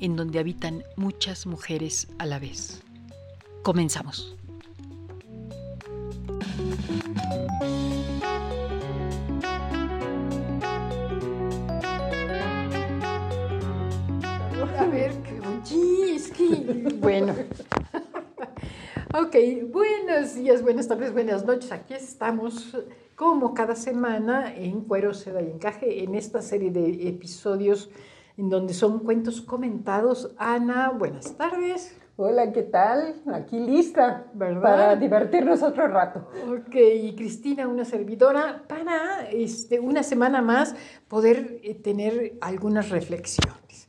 en 0.00 0.16
donde 0.16 0.38
habitan 0.38 0.84
muchas 0.96 1.46
mujeres 1.46 2.08
a 2.18 2.26
la 2.26 2.38
vez. 2.38 2.82
Comenzamos. 3.62 4.36
A 14.78 14.86
ver, 14.86 15.12
sí, 15.64 16.12
es 16.14 16.30
que, 16.30 16.96
bueno. 17.00 17.34
Ok, 19.14 19.34
buenos 19.72 20.34
días, 20.34 20.62
buenas 20.62 20.86
tardes, 20.86 21.14
buenas 21.14 21.44
noches. 21.46 21.72
Aquí 21.72 21.94
estamos 21.94 22.76
como 23.16 23.54
cada 23.54 23.74
semana 23.74 24.54
en 24.54 24.82
Cuero, 24.82 25.14
Seda 25.14 25.40
y 25.40 25.46
Encaje, 25.46 26.04
en 26.04 26.14
esta 26.14 26.42
serie 26.42 26.70
de 26.70 27.08
episodios 27.08 27.90
en 28.38 28.48
donde 28.48 28.72
son 28.72 29.00
cuentos 29.00 29.42
comentados. 29.42 30.34
Ana, 30.38 30.90
buenas 30.90 31.36
tardes. 31.36 31.94
Hola, 32.16 32.50
¿qué 32.52 32.62
tal? 32.62 33.16
Aquí 33.34 33.60
lista, 33.60 34.28
¿verdad? 34.32 34.62
Para 34.62 34.96
divertirnos 34.96 35.62
otro 35.62 35.86
rato. 35.88 36.30
Ok, 36.48 36.74
y 36.74 37.14
Cristina, 37.14 37.68
una 37.68 37.84
servidora, 37.84 38.62
para 38.66 39.28
este, 39.30 39.78
una 39.78 40.02
semana 40.02 40.40
más 40.40 40.74
poder 41.06 41.60
eh, 41.62 41.74
tener 41.74 42.38
algunas 42.40 42.88
reflexiones. 42.88 43.88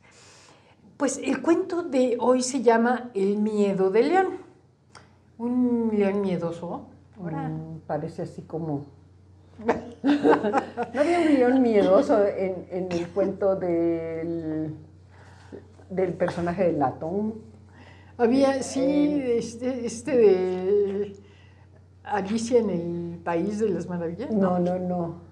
Pues 0.98 1.16
el 1.16 1.40
cuento 1.40 1.82
de 1.82 2.18
hoy 2.20 2.42
se 2.42 2.60
llama 2.60 3.10
El 3.14 3.38
miedo 3.38 3.90
del 3.90 4.10
león 4.10 4.50
un 5.40 5.90
león 5.92 6.20
miedoso. 6.20 6.86
Mm, 7.18 7.78
parece 7.86 8.22
así 8.22 8.42
como... 8.42 8.86
¿No 10.02 11.00
había 11.00 11.20
un 11.20 11.34
león 11.34 11.62
miedoso 11.62 12.24
en, 12.26 12.88
el 12.90 13.08
cuento 13.08 13.56
del, 13.56 14.74
del 15.90 16.12
personaje 16.14 16.64
de 16.64 16.72
Latón? 16.72 17.34
Había, 18.16 18.62
sí, 18.62 18.80
eh, 18.80 19.38
este, 19.38 19.86
este, 19.86 20.16
de 20.16 21.16
Alicia 22.04 22.58
en 22.60 22.70
el 22.70 23.18
País 23.24 23.58
de 23.58 23.70
las 23.70 23.86
Maravillas. 23.86 24.30
No, 24.30 24.58
no, 24.58 24.78
no. 24.78 25.30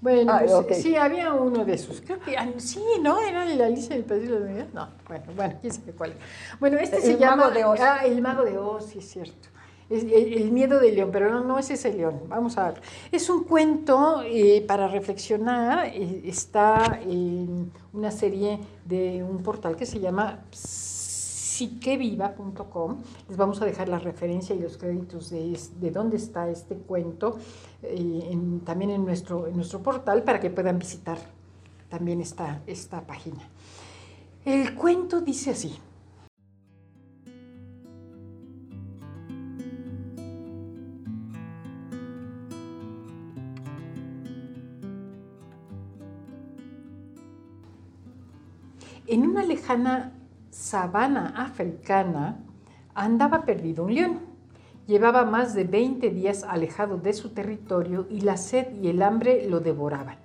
Bueno, 0.00 0.32
ah, 0.32 0.42
pues, 0.66 0.82
sí, 0.82 0.96
había 0.96 1.32
uno 1.32 1.64
de 1.64 1.74
esos. 1.74 2.00
Creo 2.00 2.18
que 2.18 2.36
ah, 2.36 2.48
sí, 2.56 2.82
¿no? 3.00 3.20
Era 3.20 3.44
la 3.44 3.66
Alicia 3.66 3.94
del 3.94 4.04
País 4.04 4.22
de 4.22 4.30
las 4.30 4.40
Maravillas. 4.40 4.74
No, 4.74 4.88
bueno, 5.06 5.24
bueno, 5.36 5.54
quién 5.60 5.72
sabe 5.72 5.92
cuál. 5.92 6.14
Bueno, 6.58 6.78
este 6.78 7.00
se 7.00 7.16
llama. 7.16 7.50
de 7.50 7.64
Oz. 7.64 7.80
Ah, 7.80 8.00
el 8.04 8.20
Mago 8.20 8.42
de 8.42 8.58
Oz, 8.58 8.86
sí 8.86 8.98
es 8.98 9.08
cierto. 9.08 9.48
El, 9.92 10.50
miedo 10.50 10.80
del 10.80 10.96
león, 10.96 11.10
pero 11.12 11.40
no, 11.40 11.58
es 11.58 11.70
ese 11.70 11.92
león. 11.92 12.22
Vamos 12.28 12.56
a 12.58 12.70
ver. 12.70 12.80
Es 13.10 13.28
un 13.30 13.44
cuento 13.44 14.22
eh, 14.24 14.64
para 14.66 14.88
reflexionar. 14.88 15.86
Eh, 15.86 16.22
está 16.24 17.00
en 17.02 17.70
una 17.92 18.10
serie 18.10 18.58
de 18.84 19.22
un 19.22 19.42
portal 19.42 19.76
que 19.76 19.86
se 19.86 20.00
llama 20.00 20.40
psiqueviva.com. 20.50 22.98
Les 23.28 23.36
vamos 23.36 23.62
a 23.62 23.64
dejar 23.64 23.88
la 23.88 23.98
referencia 23.98 24.54
y 24.54 24.58
los 24.58 24.76
créditos 24.76 25.30
de, 25.30 25.58
de 25.80 25.90
dónde 25.90 26.16
está 26.16 26.48
este 26.48 26.76
cuento 26.76 27.38
eh, 27.82 28.38
también 28.64 28.92
en 28.92 29.04
nuestro, 29.04 29.46
en 29.46 29.56
nuestro 29.56 29.82
portal 29.82 30.22
para 30.22 30.40
que 30.40 30.50
puedan 30.50 30.78
visitar 30.78 31.18
también 31.88 32.20
esta, 32.20 32.62
esta 32.66 33.02
página. 33.02 33.48
El 34.44 34.74
cuento 34.74 35.20
dice 35.20 35.50
así. 35.50 35.78
En 49.12 49.26
una 49.26 49.44
lejana 49.44 50.14
sabana 50.48 51.34
africana 51.36 52.42
andaba 52.94 53.44
perdido 53.44 53.84
un 53.84 53.94
león. 53.94 54.20
Llevaba 54.86 55.26
más 55.26 55.52
de 55.52 55.64
20 55.64 56.08
días 56.08 56.44
alejado 56.44 56.96
de 56.96 57.12
su 57.12 57.34
territorio 57.34 58.06
y 58.08 58.22
la 58.22 58.38
sed 58.38 58.68
y 58.80 58.88
el 58.88 59.02
hambre 59.02 59.46
lo 59.50 59.60
devoraban. 59.60 60.16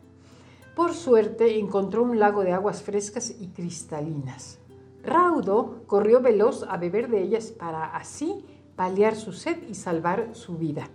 Por 0.73 0.93
suerte 0.93 1.59
encontró 1.59 2.01
un 2.01 2.17
lago 2.17 2.45
de 2.45 2.53
aguas 2.53 2.81
frescas 2.81 3.29
y 3.29 3.47
cristalinas. 3.47 4.59
Raudo 5.03 5.83
corrió 5.85 6.21
veloz 6.21 6.63
a 6.63 6.77
beber 6.77 7.09
de 7.09 7.23
ellas 7.23 7.47
para 7.47 7.87
así 7.93 8.45
paliar 8.77 9.17
su 9.17 9.33
sed 9.33 9.67
y 9.67 9.75
salvar 9.75 10.29
su 10.31 10.57
vida. 10.57 10.87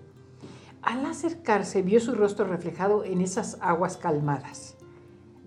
Al 0.81 1.05
acercarse 1.05 1.83
vio 1.83 2.01
su 2.01 2.15
rostro 2.15 2.47
reflejado 2.47 3.05
en 3.05 3.21
esas 3.21 3.59
aguas 3.61 3.99
calmadas. 3.99 4.79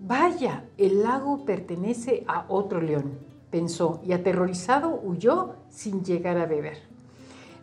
Vaya, 0.06 0.64
el 0.78 1.02
lago 1.02 1.44
pertenece 1.44 2.24
a 2.28 2.46
otro 2.48 2.80
león 2.80 3.18
pensó, 3.56 4.00
y 4.04 4.12
aterrorizado 4.12 5.00
huyó 5.02 5.54
sin 5.70 6.04
llegar 6.04 6.36
a 6.36 6.44
beber. 6.44 6.78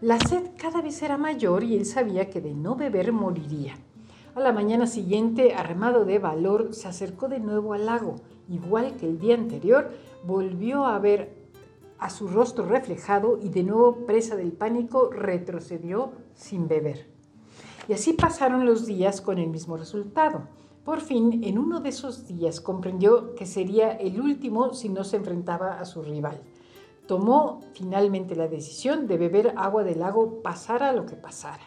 La 0.02 0.20
sed 0.20 0.52
cada 0.58 0.82
vez 0.82 1.02
era 1.04 1.18
mayor 1.18 1.64
y 1.64 1.76
él 1.78 1.86
sabía 1.86 2.30
que 2.32 2.42
de 2.42 2.54
no 2.54 2.76
beber 2.76 3.12
moriría. 3.12 3.76
A 4.34 4.40
la 4.40 4.52
mañana 4.52 4.88
siguiente, 4.88 5.54
armado 5.54 6.04
de 6.04 6.18
valor, 6.18 6.74
se 6.74 6.88
acercó 6.88 7.28
de 7.28 7.40
nuevo 7.40 7.74
al 7.74 7.86
lago. 7.86 8.16
Igual 8.50 8.96
que 8.96 9.06
el 9.06 9.20
día 9.20 9.36
anterior, 9.36 9.92
volvió 10.26 10.86
a 10.86 10.98
ver 10.98 11.36
a 12.00 12.10
su 12.10 12.28
rostro 12.28 12.66
reflejado 12.66 13.40
y 13.40 13.50
de 13.50 13.64
nuevo 13.64 14.06
presa 14.08 14.36
del 14.36 14.52
pánico 14.52 15.12
retrocedió 15.12 16.12
sin 16.34 16.68
beber. 16.68 17.08
Y 17.88 17.94
así 17.94 18.14
pasaron 18.14 18.66
los 18.66 18.88
días 18.88 19.22
con 19.22 19.38
el 19.38 19.50
mismo 19.50 19.78
resultado. 19.78 20.48
Por 20.84 21.00
fin, 21.00 21.44
en 21.46 21.58
uno 21.58 21.80
de 21.80 21.90
esos 21.90 22.28
días 22.28 22.60
comprendió 22.60 23.36
que 23.36 23.46
sería 23.46 23.92
el 23.92 24.20
último 24.20 24.74
si 24.74 24.90
no 24.90 25.06
se 25.06 25.16
enfrentaba 25.16 25.80
a 25.80 25.86
su 25.86 26.02
rival. 26.02 26.42
Tomó 27.08 27.62
finalmente 27.74 28.36
la 28.36 28.50
decisión 28.50 29.08
de 29.08 29.18
beber 29.18 29.54
agua 29.56 29.84
del 29.84 30.00
lago 30.00 30.42
pasara 30.42 30.92
lo 30.92 31.06
que 31.06 31.16
pasara. 31.16 31.64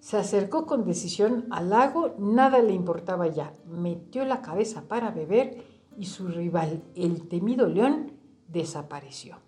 Se 0.00 0.16
acercó 0.16 0.66
con 0.66 0.84
decisión 0.84 1.46
al 1.50 1.70
lago, 1.70 2.14
nada 2.18 2.60
le 2.60 2.72
importaba 2.72 3.28
ya. 3.28 3.54
Metió 3.66 4.24
la 4.24 4.42
cabeza 4.42 4.82
para 4.88 5.10
beber 5.10 5.64
y 5.96 6.06
su 6.06 6.26
rival, 6.26 6.82
el 6.94 7.28
temido 7.28 7.68
león, 7.68 8.12
desapareció. 8.48 9.45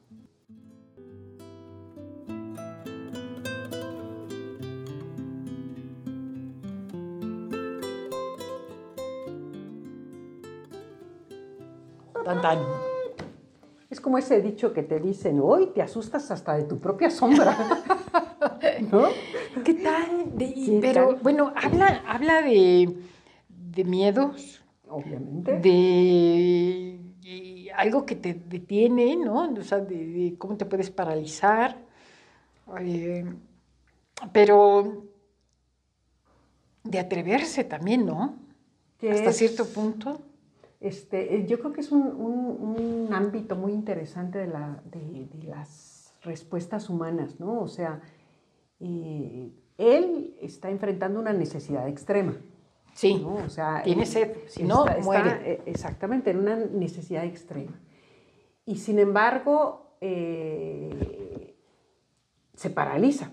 Es 13.90 14.00
como 14.00 14.18
ese 14.18 14.42
dicho 14.42 14.74
que 14.74 14.82
te 14.82 15.00
dicen, 15.00 15.40
hoy 15.42 15.68
te 15.74 15.80
asustas 15.80 16.30
hasta 16.30 16.56
de 16.56 16.64
tu 16.64 16.78
propia 16.78 17.10
sombra. 17.10 17.56
¿No? 18.92 19.06
¿Qué 19.64 19.74
tal? 19.74 20.32
pero 20.80 21.16
bueno, 21.22 21.52
habla, 21.56 22.02
habla 22.06 22.42
de, 22.42 22.94
miedos. 23.84 24.62
Obviamente. 24.88 25.58
De, 25.60 27.00
algo 27.74 28.04
que 28.04 28.16
te 28.16 28.34
detiene, 28.34 29.16
¿no? 29.16 29.50
O 29.50 29.62
sea, 29.62 29.78
de, 29.78 30.34
cómo 30.36 30.56
te 30.56 30.66
puedes 30.66 30.90
paralizar. 30.90 31.78
Eh, 32.80 33.24
pero 34.32 35.04
de 36.84 36.98
atreverse 36.98 37.64
también, 37.64 38.04
¿no? 38.04 38.36
Hasta 39.10 39.32
cierto 39.32 39.66
punto. 39.66 40.20
Este, 40.80 41.34
eh, 41.34 41.46
yo 41.46 41.58
creo 41.58 41.72
que 41.72 41.80
es 41.80 41.90
un, 41.90 42.02
un, 42.02 43.12
ámbito 43.12 43.56
muy 43.56 43.72
interesante 43.72 44.38
de, 44.38 44.46
la, 44.46 44.80
de, 44.84 45.28
las 45.44 46.14
respuestas 46.22 46.88
humanas, 46.88 47.40
¿no? 47.40 47.60
O 47.60 47.66
sea, 47.66 48.00
eh, 48.78 49.50
él 49.76 50.36
está 50.40 50.70
enfrentando 50.70 51.18
una 51.18 51.32
necesidad 51.32 51.88
extrema. 51.88 52.36
Sí, 52.94 53.24
o 53.24 53.48
sea, 53.48 53.82
tiene 53.82 54.06
sed, 54.06 54.36
si 54.46 54.62
no, 54.64 54.84
muere. 55.02 55.62
exactamente, 55.66 56.30
en 56.30 56.38
una 56.38 56.56
necesidad 56.56 57.24
extrema. 57.24 57.80
Y 58.64 58.76
sin 58.76 58.98
embargo, 58.98 59.96
se 62.54 62.70
paraliza. 62.70 63.30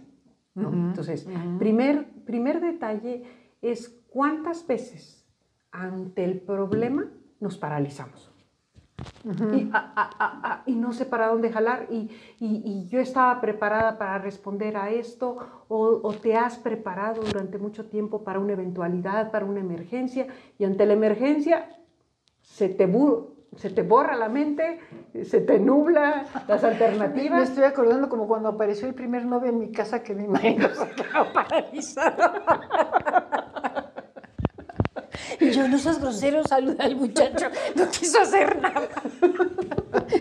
Entonces, 0.56 1.28
primer, 1.60 2.06
primer 2.26 2.62
detalle 2.62 3.24
es 3.62 3.90
cuántas 4.10 4.66
veces 4.66 5.28
ante 5.72 6.24
el 6.24 6.40
problema 6.40 7.12
nos 7.46 7.58
paralizamos. 7.58 8.32
y, 10.66 10.76
no 10.76 10.94
sé 10.94 11.06
para 11.06 11.28
dónde 11.28 11.52
jalar 11.52 11.88
y, 11.92 12.88
yo 12.88 13.00
estaba 13.00 13.40
preparada 13.40 13.98
para 14.00 14.18
responder 14.18 14.78
a 14.78 14.90
esto 14.90 15.38
o, 15.68 16.14
te 16.14 16.36
has 16.36 16.58
preparado 16.58 17.22
durante 17.22 17.60
mucho 17.60 17.86
tiempo 17.86 18.24
para 18.24 18.40
una 18.40 18.54
eventualidad, 18.54 19.32
para 19.32 19.46
una 19.46 19.60
emergencia 19.60 20.28
y 20.58 20.66
ante 20.66 20.88
la 20.88 20.94
emergencia 20.94 21.70
se 22.42 22.70
te, 22.70 22.92
se 23.58 23.70
te 23.70 23.84
borra 23.84 24.16
la 24.16 24.30
mente, 24.30 24.80
se 25.24 25.42
te 25.42 25.60
nubla 25.60 26.26
las 26.48 26.64
alternativas. 26.64 27.38
Me 27.38 27.44
estoy 27.44 27.64
acordando 27.66 28.10
como 28.10 28.28
cuando 28.28 28.50
apareció 28.50 28.88
el 28.88 28.96
primer 28.96 29.26
novio 29.26 29.50
en 29.50 29.60
mi 29.60 29.72
casa 29.72 30.02
que 30.02 30.16
mi 30.16 30.28
marido 30.28 30.70
se 30.74 30.90
quedó 30.96 31.32
paralizado. 31.34 32.32
Y 35.40 35.52
yo, 35.52 35.68
no 35.68 35.78
seas 35.78 36.00
grosero, 36.00 36.44
saluda 36.44 36.86
al 36.86 36.96
muchacho, 36.96 37.48
no 37.76 37.90
quiso 37.90 38.22
hacer 38.22 38.60
nada. 38.62 38.90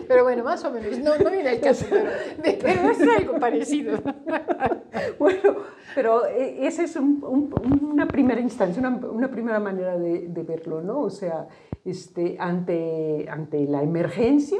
Pero 0.07 0.23
bueno, 0.23 0.43
más 0.43 0.63
o 0.63 0.71
menos, 0.71 0.97
no, 0.99 1.17
no 1.17 1.29
viene 1.31 1.53
el 1.53 1.61
caso, 1.61 1.85
pero, 2.41 2.91
es 2.91 3.01
algo 3.17 3.39
parecido. 3.39 3.99
Bueno, 5.19 5.55
pero 5.93 6.25
eh, 6.25 6.65
esa 6.67 6.83
es 6.83 6.95
una 6.95 8.07
primera 8.07 8.39
instancia, 8.39 8.81
una, 8.81 9.29
primera 9.29 9.59
manera 9.59 9.97
de, 9.97 10.27
de, 10.27 10.43
verlo, 10.43 10.81
¿no? 10.81 11.01
O 11.01 11.09
sea, 11.09 11.47
este, 11.83 12.37
ante, 12.39 13.27
ante 13.29 13.65
la 13.65 13.83
emergencia 13.83 14.59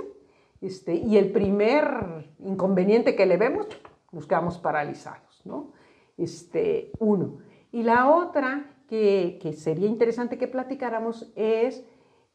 este, 0.61 0.95
y 0.95 1.17
el 1.17 1.31
primer 1.31 2.31
inconveniente 2.39 3.15
que 3.15 3.25
le 3.25 3.37
vemos, 3.37 3.67
nos 4.11 4.25
quedamos 4.25 4.57
paralizados, 4.57 5.41
¿no? 5.45 5.73
Este, 6.17 6.91
uno. 6.99 7.37
Y 7.71 7.83
la 7.83 8.09
otra 8.09 8.74
que, 8.87 9.39
que 9.41 9.53
sería 9.53 9.87
interesante 9.87 10.37
que 10.37 10.47
platicáramos 10.47 11.31
es 11.35 11.83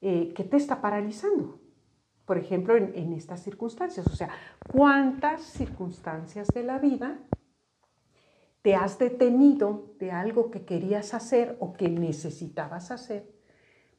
eh, 0.01 0.33
qué 0.35 0.45
te 0.45 0.57
está 0.57 0.81
paralizando. 0.81 1.61
Por 2.25 2.39
ejemplo, 2.39 2.77
en, 2.77 2.93
en 2.95 3.13
estas 3.13 3.43
circunstancias. 3.43 4.07
O 4.07 4.17
sea, 4.17 4.31
¿cuántas 4.73 5.43
circunstancias 5.43 6.49
de 6.49 6.63
la 6.63 6.79
vida 6.79 7.19
te 8.63 8.75
has 8.75 8.99
detenido 8.99 9.95
de 9.99 10.13
algo 10.13 10.51
que 10.51 10.65
querías 10.65 11.15
hacer 11.15 11.57
o 11.61 11.73
que 11.73 11.89
necesitabas 11.89 12.91
hacer 12.91 13.41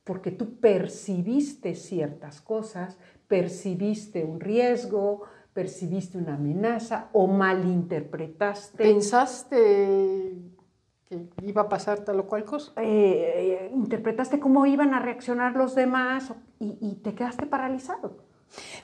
porque 0.03 0.31
tú 0.31 0.59
percibiste 0.59 1.75
ciertas 1.75 2.41
cosas, 2.41 2.97
percibiste 3.27 4.23
un 4.23 4.39
riesgo, 4.39 5.21
percibiste 5.53 6.17
una 6.17 6.35
amenaza 6.35 7.09
o 7.13 7.27
malinterpretaste. 7.27 8.77
¿Pensaste 8.77 10.35
que 11.11 11.27
iba 11.45 11.63
a 11.63 11.69
pasar 11.69 12.05
tal 12.05 12.21
o 12.21 12.25
cual 12.25 12.45
cosa? 12.45 12.71
Eh, 12.77 12.85
eh, 12.85 13.71
interpretaste 13.75 14.39
cómo 14.39 14.65
iban 14.65 14.93
a 14.93 14.99
reaccionar 14.99 15.57
los 15.57 15.75
demás 15.75 16.33
y, 16.59 16.95
te 17.03 17.13
quedaste 17.13 17.45
paralizado. 17.47 18.19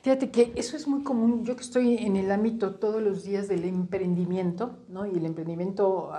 Fíjate 0.01 0.29
que 0.29 0.51
eso 0.55 0.75
es 0.75 0.87
muy 0.87 1.03
común. 1.03 1.45
Yo 1.45 1.55
que 1.55 1.61
estoy 1.61 1.97
en 1.97 2.17
el 2.17 2.31
ámbito 2.31 2.75
todos 2.75 3.01
los 3.01 3.23
días 3.23 3.47
del 3.47 3.63
emprendimiento, 3.63 4.79
¿no? 4.89 5.05
y 5.05 5.11
el 5.11 5.25
emprendimiento, 5.25 6.11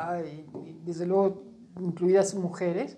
desde 0.85 1.07
luego, 1.07 1.43
incluidas 1.81 2.35
mujeres, 2.35 2.97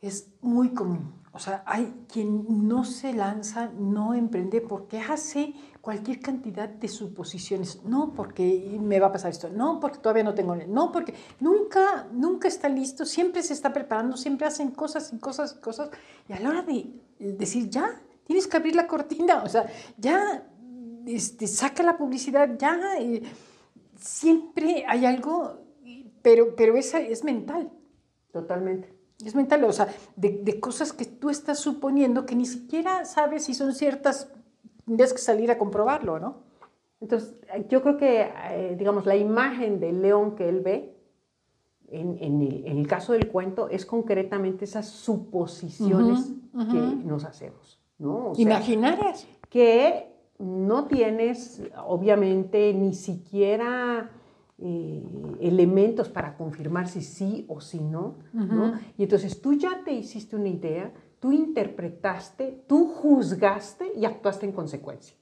es 0.00 0.32
muy 0.40 0.70
común. 0.70 1.12
O 1.32 1.38
sea, 1.38 1.62
hay 1.66 1.94
quien 2.12 2.68
no 2.68 2.84
se 2.84 3.12
lanza, 3.12 3.70
no 3.78 4.14
emprende 4.14 4.60
porque 4.60 4.98
hace 4.98 5.54
cualquier 5.82 6.20
cantidad 6.20 6.68
de 6.68 6.88
suposiciones. 6.88 7.82
No 7.84 8.14
porque 8.14 8.78
me 8.80 8.98
va 8.98 9.08
a 9.08 9.12
pasar 9.12 9.32
esto, 9.32 9.50
no 9.50 9.80
porque 9.80 9.98
todavía 9.98 10.22
no 10.22 10.32
tengo, 10.32 10.54
no 10.56 10.90
porque 10.90 11.12
nunca, 11.40 12.08
nunca 12.12 12.48
está 12.48 12.70
listo, 12.70 13.04
siempre 13.04 13.42
se 13.42 13.52
está 13.52 13.72
preparando, 13.72 14.16
siempre 14.16 14.46
hacen 14.46 14.70
cosas 14.70 15.12
y 15.12 15.18
cosas 15.18 15.56
y 15.58 15.60
cosas. 15.60 15.90
Y 16.28 16.32
a 16.32 16.40
la 16.40 16.48
hora 16.48 16.62
de 16.62 16.86
decir, 17.18 17.68
ya, 17.68 18.00
tienes 18.24 18.46
que 18.46 18.56
abrir 18.56 18.76
la 18.76 18.86
cortina, 18.86 19.42
o 19.42 19.48
sea, 19.48 19.66
ya, 19.98 20.48
este, 21.04 21.46
saca 21.48 21.82
la 21.82 21.98
publicidad, 21.98 22.56
ya, 22.56 22.78
siempre 23.98 24.84
hay 24.88 25.04
algo, 25.04 25.58
pero, 26.22 26.54
pero 26.54 26.76
esa 26.76 27.00
es 27.00 27.24
mental. 27.24 27.70
Totalmente. 28.32 29.02
Es 29.24 29.34
mental, 29.34 29.62
o 29.64 29.72
sea, 29.72 29.88
de, 30.16 30.58
cosas 30.58 30.92
que 30.92 31.04
tú 31.04 31.30
estás 31.30 31.58
suponiendo 31.60 32.26
que 32.26 32.34
ni 32.34 32.46
siquiera 32.46 33.04
sabes 33.04 33.44
si 33.44 33.54
son 33.54 33.74
ciertas, 33.74 34.28
tendrías 34.84 35.12
que 35.12 35.18
salir 35.18 35.50
a 35.50 35.58
comprobarlo, 35.58 36.18
¿no? 36.18 36.36
Entonces, 37.00 37.34
yo 37.68 37.82
creo 37.82 37.96
que, 37.96 38.30
eh, 38.50 38.76
digamos, 38.78 39.06
la 39.06 39.16
imagen 39.16 39.80
del 39.80 40.02
león 40.02 40.36
que 40.36 40.48
él 40.48 40.60
ve, 40.60 40.96
en, 41.88 42.40
el, 42.64 42.86
caso 42.86 43.12
del 43.12 43.28
cuento, 43.28 43.68
es 43.68 43.84
concretamente 43.84 44.64
esas 44.64 44.88
suposiciones 44.88 46.32
que 46.70 46.78
nos 47.04 47.24
hacemos, 47.24 47.80
¿no? 47.98 48.32
Imaginarias. 48.36 49.26
Que 49.50 50.12
no 50.38 50.86
tienes, 50.86 51.62
obviamente, 51.84 52.72
ni 52.72 52.94
siquiera 52.94 54.10
eh, 54.58 55.02
elementos 55.40 56.08
para 56.08 56.36
confirmar 56.36 56.88
si 56.88 57.02
sí 57.02 57.44
o 57.48 57.60
si 57.60 57.80
no, 57.80 58.14
no, 58.32 58.74
Y 58.96 59.02
entonces 59.02 59.40
tú 59.40 59.54
ya 59.54 59.82
te 59.84 59.92
hiciste 59.92 60.36
una 60.36 60.48
idea, 60.48 60.92
tú 61.22 61.30
interpretaste, 61.30 62.64
tú 62.66 62.88
juzgaste 62.88 63.92
y 63.94 64.06
actuaste 64.06 64.44
en 64.44 64.50
consecuencia, 64.50 65.16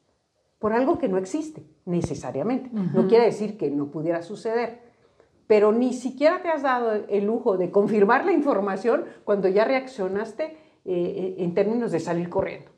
por 0.59 0.73
algo 0.73 0.97
que 0.97 1.09
no 1.09 1.19
existe 1.19 1.67
necesariamente. 1.85 2.71
No 2.73 3.07
quiere 3.07 3.27
decir 3.27 3.59
que 3.59 3.71
no 3.71 3.91
pudiera 3.91 4.23
suceder, 4.23 4.81
pero 5.47 5.73
ni 5.73 5.93
siquiera 5.93 6.41
te 6.41 6.49
has 6.49 6.63
dado 6.63 6.93
el 7.07 7.27
lujo 7.27 7.59
de 7.59 7.71
confirmar 7.71 8.25
la 8.25 8.33
información 8.33 9.05
cuando 9.25 9.47
ya 9.49 9.67
reaccionaste 9.67 10.45
eh, 10.45 10.57
eh, 10.87 11.35
en 11.37 11.53
términos 11.53 11.93
de 11.93 12.01
salir 12.01 12.31
corriendo. 12.31 12.71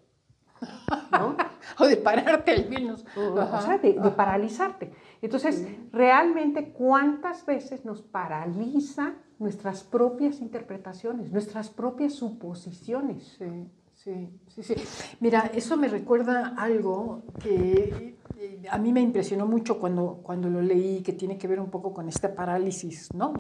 o 1.79 1.87
de 1.87 1.97
pararte 1.99 2.51
al 2.51 2.69
menos. 2.69 3.05
O, 3.17 3.61
sea, 3.61 3.79
de, 3.79 3.95
paralizarte. 4.17 4.93
Entonces, 5.21 5.69
realmente, 5.93 6.73
¿cuántas 6.73 7.47
veces 7.47 7.85
nos 7.85 8.03
paraliza 8.03 9.15
nuestras 9.43 9.83
propias 9.83 10.41
interpretaciones, 10.41 11.33
nuestras 11.33 11.69
propias 11.69 12.15
suposiciones? 12.15 13.37
Sí, 13.39 13.69
sí, 13.95 14.29
sí, 14.49 14.63
sí. 14.63 14.75
Mira, 15.21 15.51
eso 15.55 15.77
me 15.77 15.89
recuerda 15.89 16.55
algo 16.57 17.23
que 17.43 18.17
eh, 18.39 18.63
a 18.71 18.79
mí 18.79 18.93
me 18.93 19.01
impresionó 19.01 19.47
mucho 19.47 19.79
cuando, 19.79 20.21
cuando 20.23 20.49
lo 20.49 20.63
leí, 20.63 21.03
que 21.03 21.13
tiene 21.13 21.37
que 21.37 21.49
ver 21.49 21.61
un 21.61 21.71
poco 21.71 21.93
con 21.93 22.09
esta 22.09 22.35
parálisis, 22.35 23.13
¿no? 23.15 23.35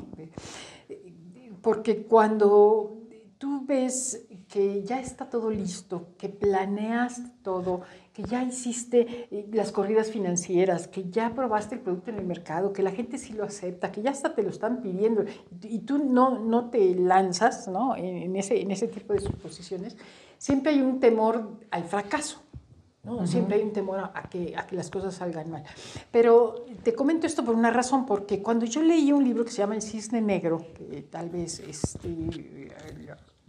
Porque 1.62 2.02
cuando 2.02 2.99
tú 3.38 3.64
ves 3.64 4.26
que 4.52 4.82
ya 4.82 5.00
está 5.00 5.30
todo 5.30 5.50
listo, 5.50 6.09
que 6.18 6.28
planeaste 6.28 7.30
todo, 7.42 7.80
que 8.12 8.23
ya 8.23 8.42
hiciste 8.42 9.26
eh, 9.30 9.49
las 9.50 9.73
corridas 9.73 10.11
financieras, 10.11 10.88
que 10.88 11.09
ya 11.09 11.35
probaste 11.35 11.76
el 11.76 11.80
producto 11.80 12.11
en 12.11 12.18
el 12.18 12.26
mercado, 12.26 12.75
que 12.75 12.82
la 12.82 12.90
gente 12.90 13.16
sí 13.16 13.32
lo 13.32 13.44
acepta, 13.44 13.90
que 13.90 14.02
ya 14.02 14.11
hasta 14.11 14.35
te 14.35 14.42
lo 14.42 14.50
están 14.50 14.82
pidiendo 14.82 15.25
y 15.62 15.78
tú 15.78 16.04
no, 16.04 16.38
no 16.38 16.68
te 16.68 16.94
lanzas 16.94 17.66
¿no? 17.66 17.97
En, 17.97 18.37
ese, 18.37 18.61
en 18.61 18.71
ese 18.73 18.88
tipo 18.88 19.14
de 19.14 19.21
suposiciones, 19.21 19.97
siempre 20.37 20.73
hay 20.73 20.82
un 20.82 21.00
temor 21.00 21.59
al 21.71 21.85
fracaso. 21.85 22.42
¿no? 23.04 23.26
Siempre 23.26 23.56
hay 23.56 23.62
un 23.62 23.73
temor 23.73 23.99
a 23.99 24.28
que, 24.28 24.54
a 24.56 24.66
que 24.66 24.76
las 24.76 24.88
cosas 24.88 25.14
salgan 25.14 25.50
mal. 25.50 25.64
Pero 26.12 26.66
te 26.85 26.94
comento 26.94 27.26
esto 27.26 27.44
por 27.44 27.56
una 27.56 27.71
razón, 27.71 28.06
porque 28.06 28.42
cuando 28.42 28.66
yo 28.66 28.80
leí 28.82 29.11
un 29.11 29.25
libro 29.25 29.44
que 29.44 29.50
se 29.50 29.59
llama 29.59 29.75
El 29.75 29.82
Cisne 29.82 30.21
Negro, 30.21 30.64
que 30.75 31.02
tal 31.11 31.28
vez 31.30 31.59
este, 31.59 32.09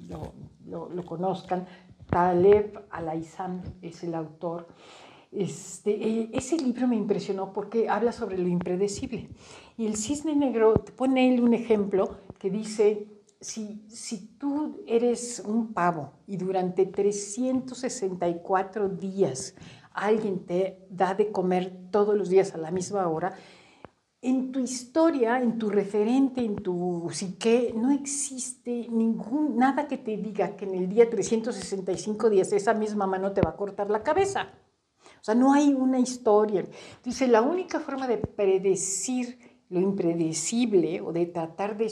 lo, 0.08 0.90
lo, 0.90 1.06
conozcan, 1.06 1.68
Taleb 2.10 2.86
Alaizam 2.90 3.62
es 3.82 4.04
el 4.04 4.16
autor. 4.16 4.68
Este, 5.32 6.36
ese 6.38 6.58
libro 6.58 6.88
me 6.88 6.96
impresionó 6.96 7.54
porque 7.54 7.90
habla 7.90 8.12
sobre 8.12 8.38
lo 8.38 8.48
impredecible. 8.48 9.30
Y 9.78 9.88
el 9.88 9.98
cisne 9.98 10.36
negro 10.36 10.76
te 10.76 10.92
pone 10.92 11.34
él 11.34 11.42
un 11.42 11.54
ejemplo 11.54 12.18
que 12.38 12.52
dice, 12.52 13.08
si, 13.42 13.84
si 13.90 14.28
tú 14.38 14.84
eres 14.88 15.44
un 15.46 15.74
pavo 15.74 16.14
y 16.28 16.38
durante 16.38 16.86
364 16.86 18.90
días 18.90 19.56
alguien 19.92 20.46
te 20.46 20.86
da 20.90 21.14
de 21.14 21.32
comer 21.32 21.90
todos 21.92 22.16
los 22.16 22.30
días 22.30 22.54
a 22.54 22.58
la 22.58 22.72
misma 22.72 23.06
hora, 23.08 23.36
en 24.24 24.54
tu 24.54 24.60
historia, 24.60 25.42
en 25.42 25.58
tu 25.60 25.70
referente, 25.70 26.44
en 26.44 26.56
tu 26.56 27.10
psique, 27.12 27.74
no 27.76 27.92
existe 27.92 28.88
ningún, 28.90 29.58
nada 29.58 29.86
que 29.86 29.98
te 29.98 30.16
diga 30.16 30.56
que 30.56 30.64
en 30.64 30.76
el 30.76 30.88
día 30.88 31.10
365 31.10 32.30
días 32.30 32.54
esa 32.54 32.74
misma 32.74 33.06
mano 33.06 33.34
te 33.34 33.42
va 33.42 33.52
a 33.52 33.56
cortar 33.58 33.90
la 33.90 34.02
cabeza. 34.02 34.54
O 35.04 35.24
sea, 35.24 35.36
no 35.36 35.54
hay 35.54 35.74
una 35.74 36.00
historia. 36.00 36.66
Dice, 37.04 37.28
la 37.28 37.42
única 37.42 37.82
forma 37.82 38.08
de 38.08 38.18
predecir 38.18 39.38
lo 39.70 39.82
impredecible 39.82 41.02
o 41.02 41.12
de 41.12 41.26
tratar 41.26 41.78
de 41.78 41.90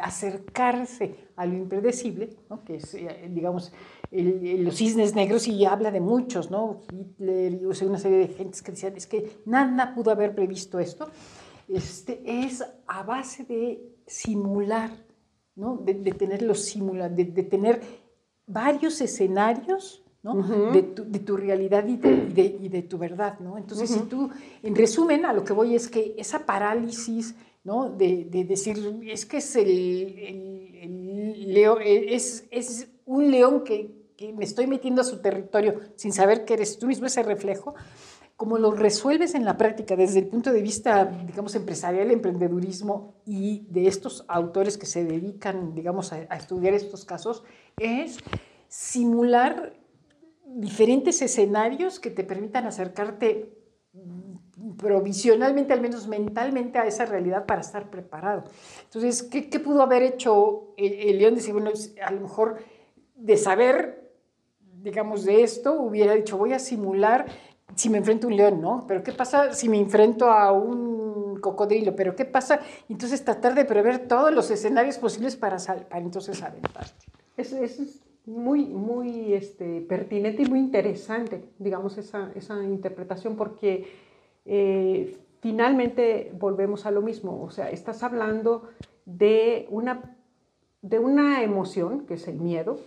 acercarse 0.00 1.14
a 1.36 1.46
lo 1.46 1.56
impredecible, 1.56 2.30
que 2.64 2.76
es, 2.76 2.94
eh, 2.94 3.28
digamos, 3.30 3.72
los 4.10 4.76
cisnes 4.76 5.14
negros 5.14 5.48
y 5.48 5.64
habla 5.64 5.90
de 5.90 6.00
muchos, 6.00 6.50
¿no? 6.50 6.80
Hitler 6.92 7.54
y 7.54 7.64
una 7.64 7.98
serie 7.98 8.18
de 8.18 8.28
gentes 8.28 8.62
que 8.62 8.72
decían, 8.72 8.94
es 8.96 9.06
que 9.06 9.40
nada 9.46 9.94
pudo 9.94 10.10
haber 10.10 10.34
previsto 10.34 10.78
esto, 10.78 11.08
este, 11.68 12.22
es 12.24 12.64
a 12.86 13.02
base 13.02 13.44
de 13.44 13.96
simular, 14.06 14.90
¿no? 15.54 15.76
De, 15.76 15.94
tener 16.12 16.42
los 16.42 16.64
simula, 16.64 17.08
de, 17.08 17.24
tener 17.24 17.80
varios 18.46 19.00
escenarios 19.00 20.02
¿no? 20.22 20.34
de, 20.72 20.82
tu, 20.82 21.36
realidad 21.36 21.86
y 21.86 21.96
de, 21.96 22.58
y 22.60 22.68
de, 22.68 22.82
tu 22.82 22.98
verdad. 22.98 23.38
¿no? 23.40 23.58
Entonces, 23.58 23.90
si 23.90 24.00
tú, 24.00 24.30
en 24.62 24.74
resumen, 24.74 25.24
a 25.24 25.32
lo 25.32 25.44
que 25.44 25.52
voy 25.52 25.74
es 25.74 25.88
que 25.88 26.14
esa 26.16 26.46
parálisis 26.46 27.34
¿no? 27.64 27.90
de, 27.90 28.26
decir, 28.46 29.00
es 29.06 29.26
que 29.26 29.38
es, 29.38 29.56
el, 29.56 30.18
el, 30.80 31.54
león, 31.54 31.78
es, 31.84 32.46
es 32.50 32.88
un 33.04 33.30
león 33.30 33.64
que, 33.64 34.00
me 34.36 34.44
estoy 34.44 34.68
metiendo 34.68 35.00
a 35.00 35.04
su 35.04 35.20
territorio 35.20 35.80
sin 35.96 36.12
saber 36.12 36.44
que 36.44 36.54
eres 36.54 36.78
tú 36.78 36.86
mismo 36.86 37.06
ese 37.06 37.24
reflejo, 37.24 37.74
como 38.36 38.56
lo 38.56 38.70
resuelves 38.70 39.34
en 39.34 39.44
la 39.44 39.56
práctica 39.56 39.96
desde 39.96 40.20
el 40.20 40.28
punto 40.28 40.52
de 40.52 40.62
vista, 40.62 41.04
digamos, 41.26 41.56
empresarial, 41.56 42.08
emprendedurismo 42.12 43.14
y 43.26 43.66
de 43.68 43.88
estos 43.88 44.24
autores 44.28 44.78
que 44.78 44.86
se 44.86 45.04
dedican, 45.04 45.74
digamos, 45.74 46.12
a, 46.12 46.22
estudiar 46.36 46.72
estos 46.74 47.04
casos, 47.04 47.42
es 47.78 48.18
simular 48.68 49.72
diferentes 50.46 51.20
escenarios 51.20 51.98
que 51.98 52.10
te 52.10 52.22
permitan 52.22 52.66
acercarte 52.66 53.58
provisionalmente, 54.76 55.72
al 55.72 55.80
menos 55.80 56.08
mentalmente, 56.08 56.78
a 56.78 56.86
esa 56.86 57.04
realidad 57.04 57.46
para 57.46 57.60
estar 57.60 57.90
preparado. 57.90 58.44
Entonces, 58.84 59.22
¿qué, 59.22 59.42
pudo 59.60 59.82
haber 59.82 60.02
hecho 60.02 60.74
el, 60.76 60.92
el 60.92 61.18
león? 61.18 61.34
Decir, 61.34 61.52
bueno, 61.52 61.70
a 62.04 62.12
lo 62.12 62.20
mejor 62.20 62.58
de 63.16 63.36
saber 63.36 64.02
digamos, 64.82 65.24
de 65.24 65.42
esto, 65.42 65.80
hubiera 65.80 66.14
dicho, 66.14 66.36
voy 66.36 66.52
a 66.52 66.58
simular 66.58 67.26
si 67.74 67.88
me 67.88 67.98
enfrento 67.98 68.26
a 68.26 68.30
un 68.30 68.36
león, 68.36 68.60
¿no? 68.60 68.84
Pero 68.86 69.02
¿qué 69.02 69.12
pasa 69.12 69.54
si 69.54 69.68
me 69.68 69.78
enfrento 69.78 70.30
a 70.30 70.52
un 70.52 71.38
cocodrilo? 71.40 71.96
¿Pero 71.96 72.14
qué 72.14 72.24
pasa? 72.24 72.60
Entonces 72.88 73.24
tratar 73.24 73.54
de 73.54 73.64
prever 73.64 74.06
todos 74.06 74.32
los 74.32 74.50
escenarios 74.50 74.98
posibles 74.98 75.36
para, 75.36 75.56
para 75.56 75.98
entonces 75.98 76.42
aventarte. 76.42 77.06
Eso, 77.36 77.56
es 77.56 78.00
muy, 78.26 78.66
muy 78.66 79.32
este, 79.32 79.80
pertinente 79.80 80.42
y 80.42 80.46
muy 80.46 80.58
interesante, 80.58 81.48
digamos, 81.58 81.96
esa, 81.96 82.30
esa 82.34 82.62
interpretación, 82.62 83.36
porque 83.36 83.86
eh, 84.44 85.18
finalmente 85.40 86.32
volvemos 86.38 86.86
a 86.86 86.90
lo 86.90 87.02
mismo, 87.02 87.42
o 87.42 87.50
sea, 87.50 87.70
estás 87.70 88.02
hablando 88.02 88.68
de 89.04 89.66
una, 89.70 90.16
de 90.80 90.98
una 90.98 91.42
emoción, 91.42 92.06
que 92.06 92.14
es 92.14 92.28
el 92.28 92.38
miedo, 92.38 92.78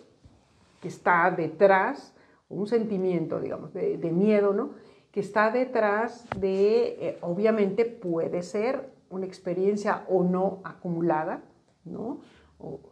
que 0.82 0.88
está 0.88 1.32
detrás, 1.32 2.14
un 2.50 2.68
sentimiento, 2.68 3.40
digamos, 3.40 3.74
de, 3.74 3.98
miedo, 4.12 4.54
¿no? 4.54 4.72
Que 5.12 5.20
está 5.20 5.50
detrás 5.50 6.26
de, 6.38 6.98
eh, 7.00 7.18
obviamente 7.22 7.86
puede 7.86 8.44
ser 8.44 8.92
una 9.10 9.26
experiencia 9.26 10.06
o 10.10 10.24
no 10.24 10.60
acumulada, 10.64 11.42
¿no? 11.86 12.20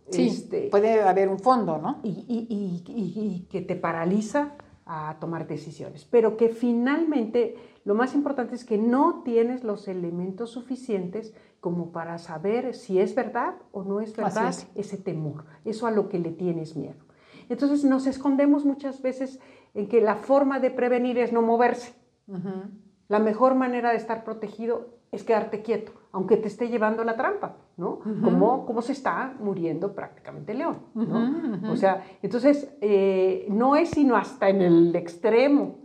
sí, 0.10 0.28
este, 0.28 0.70
puede 0.70 1.02
haber 1.02 1.30
un 1.30 1.40
fondo, 1.40 1.78
¿no? 1.78 2.00
Y, 2.04 3.48
que 3.50 3.62
te 3.62 3.76
paraliza 3.76 4.54
a 4.86 5.18
tomar 5.20 5.48
decisiones, 5.48 6.06
pero 6.06 6.38
que 6.38 6.50
finalmente 6.50 7.56
lo 7.86 7.96
más 7.96 8.14
importante 8.16 8.56
es 8.56 8.66
que 8.66 8.78
no 8.78 9.24
tienes 9.24 9.64
los 9.64 9.88
elementos 9.88 10.52
suficientes 10.52 11.34
como 11.60 11.92
para 11.92 12.18
saber 12.18 12.74
si 12.74 13.00
es 13.00 13.16
verdad 13.16 13.56
o 13.72 13.84
no 13.84 14.02
es 14.02 14.16
verdad 14.16 14.54
ese 14.76 14.98
temor, 14.98 15.46
eso 15.64 15.88
a 15.88 15.92
lo 15.92 16.10
que 16.10 16.20
le 16.20 16.32
tienes 16.32 16.76
miedo. 16.76 17.06
Entonces 17.50 17.84
nos 17.84 18.08
escondemos 18.08 18.66
muchas 18.66 19.02
veces 19.02 19.40
en 19.74 19.88
que 19.88 20.02
la 20.02 20.16
forma 20.16 20.60
de 20.60 20.72
prevenir 20.72 21.18
es 21.18 21.32
no 21.32 21.42
moverse. 21.42 21.94
La 23.08 23.20
mejor 23.20 23.56
manera 23.56 23.92
de 23.92 23.98
estar 23.98 24.24
protegido 24.24 24.98
es 25.12 25.24
quedarte 25.24 25.62
quieto, 25.62 25.92
aunque 26.14 26.38
te 26.38 26.48
esté 26.48 26.70
llevando 26.70 27.04
la 27.04 27.18
trampa, 27.18 27.58
¿no? 27.76 28.00
como, 28.22 28.82
se 28.82 28.92
está 28.92 29.36
muriendo 29.40 29.94
prácticamente 29.94 30.54
león, 30.54 30.78
¿no? 30.94 31.72
O 31.72 31.76
sea, 31.76 32.06
entonces 32.22 32.72
eh, 32.82 33.48
no 33.50 33.76
es 33.76 33.90
sino 33.90 34.16
hasta 34.16 34.48
en 34.48 34.62
el 34.62 34.96
extremo, 34.96 35.80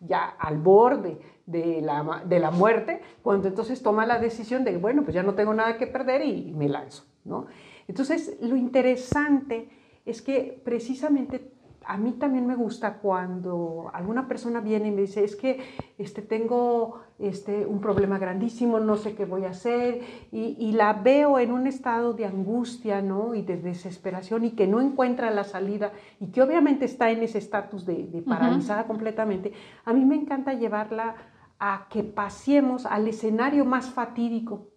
ya 0.00 0.24
al 0.38 0.58
borde 0.58 1.18
de 1.46 1.82
la, 1.82 2.22
de 2.24 2.38
la 2.38 2.52
muerte, 2.52 3.00
cuando 3.22 3.48
entonces 3.48 3.82
toma 3.82 4.06
la 4.06 4.20
decisión 4.20 4.62
de, 4.64 4.76
bueno, 4.78 5.02
pues 5.02 5.14
ya 5.14 5.24
no 5.24 5.34
tengo 5.34 5.52
nada 5.52 5.76
que 5.76 5.88
perder 5.88 6.24
y 6.24 6.52
me 6.52 6.68
lanzo, 6.68 7.04
¿no? 7.24 7.46
Entonces, 7.88 8.38
lo 8.40 8.54
interesante 8.54 9.68
es 10.06 10.22
que 10.22 10.62
precisamente 10.64 11.52
a 11.86 11.96
mí 11.96 12.12
también 12.12 12.46
me 12.46 12.54
gusta 12.54 12.94
cuando 12.94 13.90
alguna 13.92 14.28
persona 14.28 14.60
viene 14.60 14.88
y 14.88 14.90
me 14.90 15.02
dice, 15.02 15.24
es 15.24 15.36
que 15.36 15.60
este, 15.98 16.22
tengo 16.22 17.00
este, 17.18 17.66
un 17.66 17.80
problema 17.80 18.18
grandísimo, 18.18 18.80
no 18.80 18.96
sé 18.96 19.14
qué 19.14 19.24
voy 19.24 19.44
a 19.44 19.50
hacer, 19.50 20.00
y, 20.32 20.72
la 20.72 20.94
veo 20.94 21.38
en 21.38 21.52
un 21.52 21.66
estado 21.66 22.14
de 22.14 22.24
angustia 22.24 23.02
¿no? 23.02 23.34
y 23.34 23.42
de 23.42 23.56
desesperación 23.56 24.44
y 24.44 24.52
que 24.52 24.66
no 24.66 24.80
encuentra 24.80 25.30
la 25.30 25.44
salida 25.44 25.92
y 26.18 26.28
que 26.28 26.42
obviamente 26.42 26.86
está 26.86 27.10
en 27.10 27.22
ese 27.22 27.38
estatus 27.38 27.84
de, 27.84 28.06
de 28.06 28.22
paralizada 28.22 28.86
completamente, 28.86 29.52
a 29.84 29.92
mí 29.92 30.04
me 30.04 30.16
encanta 30.16 30.54
llevarla 30.54 31.16
a 31.58 31.86
que 31.90 32.02
pasemos 32.02 32.86
al 32.86 33.06
escenario 33.06 33.64
más 33.64 33.90
fatídico 33.90 34.71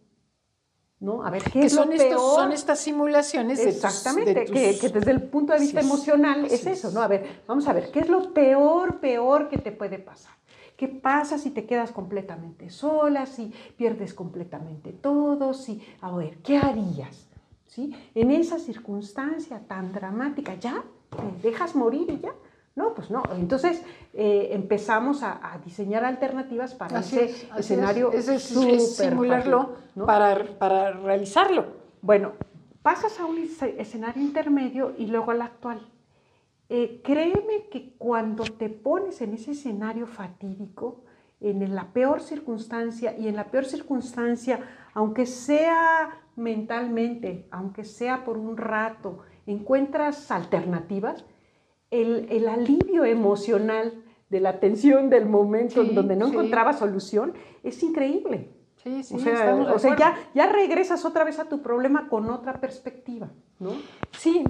¿no? 1.00 1.26
A 1.26 1.30
ver, 1.30 1.44
¿qué 1.44 1.66
es 1.66 1.74
son 1.74 1.90
lo 1.90 1.98
peor? 1.98 2.20
son 2.20 2.52
estas 2.52 2.80
simulaciones 2.80 3.60
Exactamente, 3.60 4.46
que, 4.46 4.78
que, 4.78 4.90
desde 4.90 5.12
el 5.12 5.24
punto 5.24 5.54
de 5.54 5.60
vista 5.60 5.82
emocional 5.82 6.46
es 6.46 6.66
eso, 6.66 6.92
¿no? 6.92 7.02
A 7.02 7.08
ver, 7.08 7.44
vamos 7.48 7.68
a 7.68 7.74
ver, 7.74 7.92
¿qué 7.92 8.00
es 8.00 8.10
lo 8.10 8.34
peor, 8.34 9.00
peor 9.00 9.50
que 9.50 9.58
te 9.58 9.72
puede 9.72 10.00
pasar? 10.00 10.34
¿Qué 10.78 10.88
pasa 10.88 11.38
si 11.38 11.52
te 11.52 11.66
quedas 11.66 11.92
completamente 11.92 12.70
sola, 12.70 13.26
si 13.26 13.54
pierdes 13.78 14.14
completamente 14.14 14.92
todo? 14.92 15.54
Si, 15.54 15.82
a 16.02 16.12
ver, 16.16 16.38
¿qué 16.40 16.58
harías? 16.58 17.28
¿Sí? 17.68 17.94
En 18.14 18.32
esa 18.32 18.60
circunstancia 18.60 19.60
tan 19.68 19.92
dramática, 19.92 20.56
¿ya? 20.56 20.84
¿Te 21.10 21.48
dejas 21.50 21.76
morir 21.76 22.10
y 22.10 22.20
ya? 22.20 22.34
No, 22.76 22.94
pues 22.94 23.10
no. 23.10 23.24
Entonces 23.38 23.82
eh, 24.14 24.50
empezamos 24.52 25.24
a, 25.24 25.60
diseñar 25.64 26.04
alternativas 26.04 26.74
para 26.74 27.00
ese 27.00 27.48
escenario. 27.58 28.12
Es, 28.12 28.28
es, 28.28 28.44
simularlo 28.96 29.76
para, 30.06 30.92
realizarlo. 30.92 31.68
Bueno, 32.02 32.34
pasas 32.82 33.20
a 33.20 33.26
un 33.26 33.38
escenario 33.38 34.22
intermedio 34.22 34.94
y 34.98 35.08
luego 35.08 35.32
al 35.32 35.42
actual. 35.42 35.88
Eh, 36.68 37.02
créeme 37.04 37.70
que 37.72 37.94
cuando 37.98 38.44
te 38.44 38.70
pones 38.70 39.22
en 39.22 39.36
ese 39.36 39.52
escenario 39.52 40.06
fatídico, 40.06 41.04
en 41.40 41.76
la 41.76 41.94
peor 41.94 42.22
circunstancia 42.22 43.16
y 43.18 43.28
en 43.28 43.36
la 43.36 43.46
peor 43.52 43.66
circunstancia, 43.66 44.60
aunque 44.94 45.26
sea 45.26 46.22
mentalmente, 46.36 47.48
aunque 47.52 47.84
sea 47.84 48.24
por 48.24 48.38
un 48.38 48.58
rato, 48.58 49.20
encuentras 49.46 50.32
alternativas, 50.32 51.24
el, 52.02 52.48
alivio 52.48 53.06
emocional 53.06 53.94
de 54.30 54.40
la 54.40 54.60
tensión 54.60 55.10
del 55.10 55.26
momento 55.26 55.82
en 55.82 55.96
donde 55.96 56.16
no 56.16 56.28
encontraba 56.28 56.74
solución 56.74 57.34
es 57.64 57.82
increíble. 57.84 58.50
Sí, 58.86 59.02
sí, 59.02 59.16
o 59.16 59.80
sea, 59.80 59.98
ya, 59.98 60.16
ya 60.36 60.46
regresas 60.46 61.06
otra 61.06 61.24
vez 61.24 61.40
a 61.40 61.46
tu 61.46 61.64
problema 61.64 62.08
con 62.08 62.30
otra 62.30 62.62
perspectiva, 62.62 63.32
¿no? 63.58 63.72
Sí, 64.12 64.44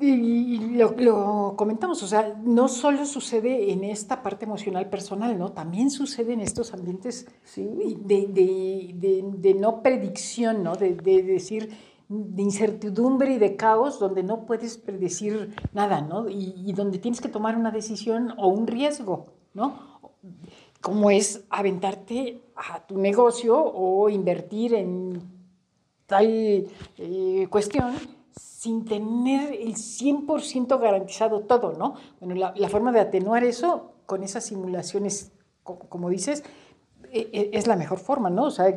y 0.00 0.76
lo, 0.76 1.54
comentamos, 1.56 2.02
o 2.02 2.06
sea, 2.06 2.36
no 2.44 2.68
solo 2.68 3.06
sucede 3.06 3.72
en 3.72 3.84
esta 3.84 4.22
parte 4.22 4.44
emocional 4.44 4.90
personal, 4.90 5.38
¿no? 5.38 5.52
También 5.52 5.90
sucede 5.90 6.34
en 6.34 6.40
estos 6.40 6.74
ambientes 6.74 7.26
de, 7.56 8.94
de, 8.94 9.54
no 9.54 9.82
predicción, 9.82 10.62
¿no? 10.62 10.74
De, 10.74 10.92
decir, 10.92 11.70
de 12.08 12.42
incertidumbre 12.42 13.32
y 13.34 13.38
de 13.38 13.56
caos 13.56 13.98
donde 13.98 14.22
no 14.22 14.46
puedes 14.46 14.78
predecir 14.78 15.54
nada, 15.74 16.00
¿no? 16.00 16.28
Y, 16.28 16.72
donde 16.72 16.98
tienes 16.98 17.20
que 17.20 17.28
tomar 17.28 17.56
una 17.56 17.70
decisión 17.70 18.32
o 18.38 18.48
un 18.48 18.66
riesgo, 18.66 19.26
¿no? 19.52 20.00
Como 20.80 21.10
es 21.10 21.44
aventarte 21.50 22.42
a 22.56 22.86
tu 22.86 22.98
negocio 22.98 23.58
o 23.58 24.08
invertir 24.08 24.74
en 24.74 25.22
tal 26.06 26.66
eh, 26.96 27.46
cuestión 27.50 27.94
sin 28.32 28.84
tener 28.86 29.52
el 29.52 29.74
100% 29.74 30.80
garantizado 30.80 31.40
todo, 31.40 31.74
¿no? 31.74 31.94
Bueno, 32.20 32.52
la, 32.56 32.68
forma 32.68 32.90
de 32.90 33.00
atenuar 33.00 33.44
eso 33.44 33.92
con 34.06 34.22
esas 34.22 34.46
simulaciones, 34.46 35.32
como 35.62 36.08
dices, 36.08 36.42
e- 37.12 37.28
e- 37.32 37.50
es 37.52 37.66
la 37.66 37.76
mejor 37.76 37.98
forma, 37.98 38.30
¿no? 38.30 38.44
O 38.44 38.50
sea, 38.50 38.76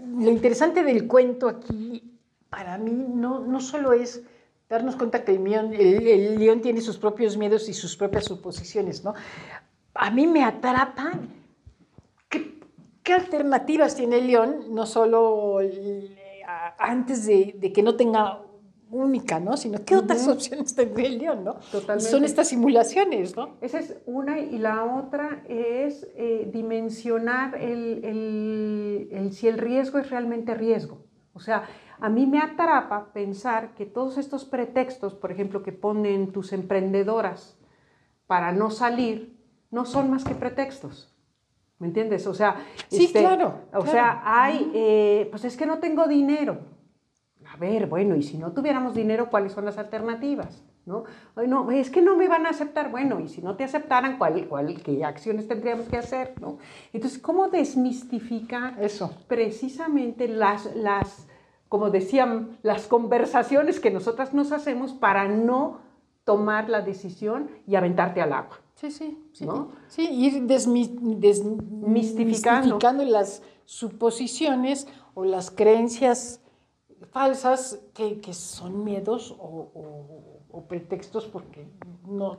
lo 0.00 0.30
interesante 0.30 0.84
del 0.84 1.08
cuento 1.08 1.48
aquí, 1.48 2.11
para 2.52 2.76
mí, 2.76 2.92
no, 2.92 3.40
no 3.40 3.60
solo 3.62 3.94
es 3.94 4.22
darnos 4.68 4.94
cuenta 4.96 5.24
que 5.24 5.32
el, 5.34 5.42
león, 5.42 5.72
el, 5.72 6.06
el 6.06 6.38
león 6.38 6.60
tiene 6.60 6.82
sus 6.82 6.98
propios 6.98 7.38
miedos 7.38 7.66
y 7.70 7.72
sus 7.72 7.96
propias 7.96 8.26
suposiciones, 8.26 9.02
¿no? 9.02 9.14
A 9.94 10.10
mí 10.10 10.26
me 10.26 10.44
atrapa 10.44 11.12
qué, 12.28 12.60
qué 13.02 13.14
alternativas 13.14 13.96
tiene 13.96 14.18
el 14.18 14.26
león, 14.26 14.66
no 14.68 14.84
solo 14.84 15.60
antes 16.78 17.24
de, 17.26 17.54
de 17.58 17.72
que 17.72 17.82
no 17.82 17.96
tenga 17.96 18.42
única, 18.90 19.40
¿no? 19.40 19.56
Sino 19.56 19.82
qué 19.86 19.96
otras 19.96 20.28
opciones 20.28 20.74
tendría 20.74 21.08
el 21.08 21.18
león, 21.18 21.44
¿no? 21.44 21.54
Totalmente. 21.70 22.10
Son 22.10 22.22
estas 22.22 22.48
simulaciones, 22.48 23.34
¿no? 23.34 23.56
Esa 23.62 23.78
es 23.78 23.96
una 24.04 24.38
y 24.40 24.58
la 24.58 24.84
otra 24.84 25.42
es 25.48 26.06
eh, 26.16 26.50
dimensionar 26.52 27.54
el, 27.54 28.04
el- 28.04 29.08
el- 29.10 29.32
si 29.32 29.48
el 29.48 29.56
riesgo 29.56 29.98
es 29.98 30.10
realmente 30.10 30.52
riesgo. 30.54 30.98
O 31.32 31.40
sea, 31.40 31.64
a 32.02 32.08
mí 32.08 32.26
me 32.26 32.40
atrapa 32.40 33.12
pensar 33.12 33.74
que 33.74 33.86
todos 33.86 34.18
estos 34.18 34.44
pretextos, 34.44 35.14
por 35.14 35.30
ejemplo, 35.30 35.62
que 35.62 35.70
ponen 35.70 36.32
tus 36.32 36.52
emprendedoras 36.52 37.56
para 38.26 38.50
no 38.50 38.70
salir, 38.70 39.38
no 39.70 39.84
son 39.84 40.10
más 40.10 40.24
que 40.24 40.34
pretextos. 40.34 41.14
¿Me 41.78 41.86
entiendes? 41.86 42.26
O 42.26 42.34
sea, 42.34 42.56
Sí, 42.88 43.12
claro, 43.12 43.54
O 43.68 43.82
claro. 43.82 43.86
sea, 43.86 44.22
hay, 44.24 44.70
eh, 44.74 45.28
pues 45.30 45.44
es 45.44 45.56
que 45.56 45.64
no 45.64 45.78
tengo 45.78 46.06
dinero. 46.08 46.58
A 47.52 47.56
ver, 47.56 47.86
bueno, 47.86 48.16
y 48.16 48.22
si 48.24 48.36
no 48.36 48.50
tuviéramos 48.52 48.94
dinero, 48.94 49.30
¿cuáles 49.30 49.52
son 49.52 49.64
las 49.64 49.78
alternativas? 49.78 50.62
¿No? 50.84 51.04
No, 51.46 51.70
es 51.70 51.88
que 51.88 52.02
no 52.02 52.16
me 52.16 52.26
van 52.26 52.46
a 52.46 52.50
aceptar. 52.50 52.90
Bueno, 52.90 53.20
y 53.20 53.28
si 53.28 53.42
no 53.42 53.54
te 53.54 53.62
aceptaran, 53.62 54.18
¿cuál, 54.18 54.48
cuál, 54.48 54.82
¿qué 54.82 55.04
acciones 55.04 55.46
tendríamos 55.46 55.86
que 55.88 55.98
hacer? 55.98 56.34
¿no? 56.40 56.58
Entonces, 56.92 57.20
¿cómo 57.20 57.48
desmistifica 57.48 58.74
Eso. 58.80 59.14
precisamente 59.28 60.26
las, 60.26 60.74
las, 60.74 61.28
como 61.72 61.88
decían, 61.88 62.58
las 62.62 62.86
conversaciones 62.86 63.80
que 63.80 63.90
nosotras 63.90 64.34
nos 64.34 64.52
hacemos 64.52 64.92
para 64.92 65.26
no 65.26 65.78
tomar 66.24 66.68
la 66.68 66.82
decisión 66.82 67.48
y 67.66 67.76
aventarte 67.76 68.20
al 68.20 68.34
agua? 68.34 68.60
Sí, 68.74 68.90
sí, 68.90 69.18
sí. 69.32 69.46
¿No? 69.46 69.70
Sí, 69.88 70.02
ir 70.10 70.42
desmi- 70.42 70.90
Mistificando. 71.00 71.16
desmistificando 72.76 73.04
las 73.04 73.42
suposiciones 73.64 74.86
o 75.14 75.24
las 75.24 75.50
creencias 75.50 76.42
falsas 77.10 77.80
que, 77.94 78.20
que 78.20 78.34
son 78.34 78.84
miedos 78.84 79.34
o, 79.40 79.70
o- 79.74 80.40
o 80.50 80.62
pretextos 80.68 81.24
porque 81.26 81.66
no, 82.06 82.36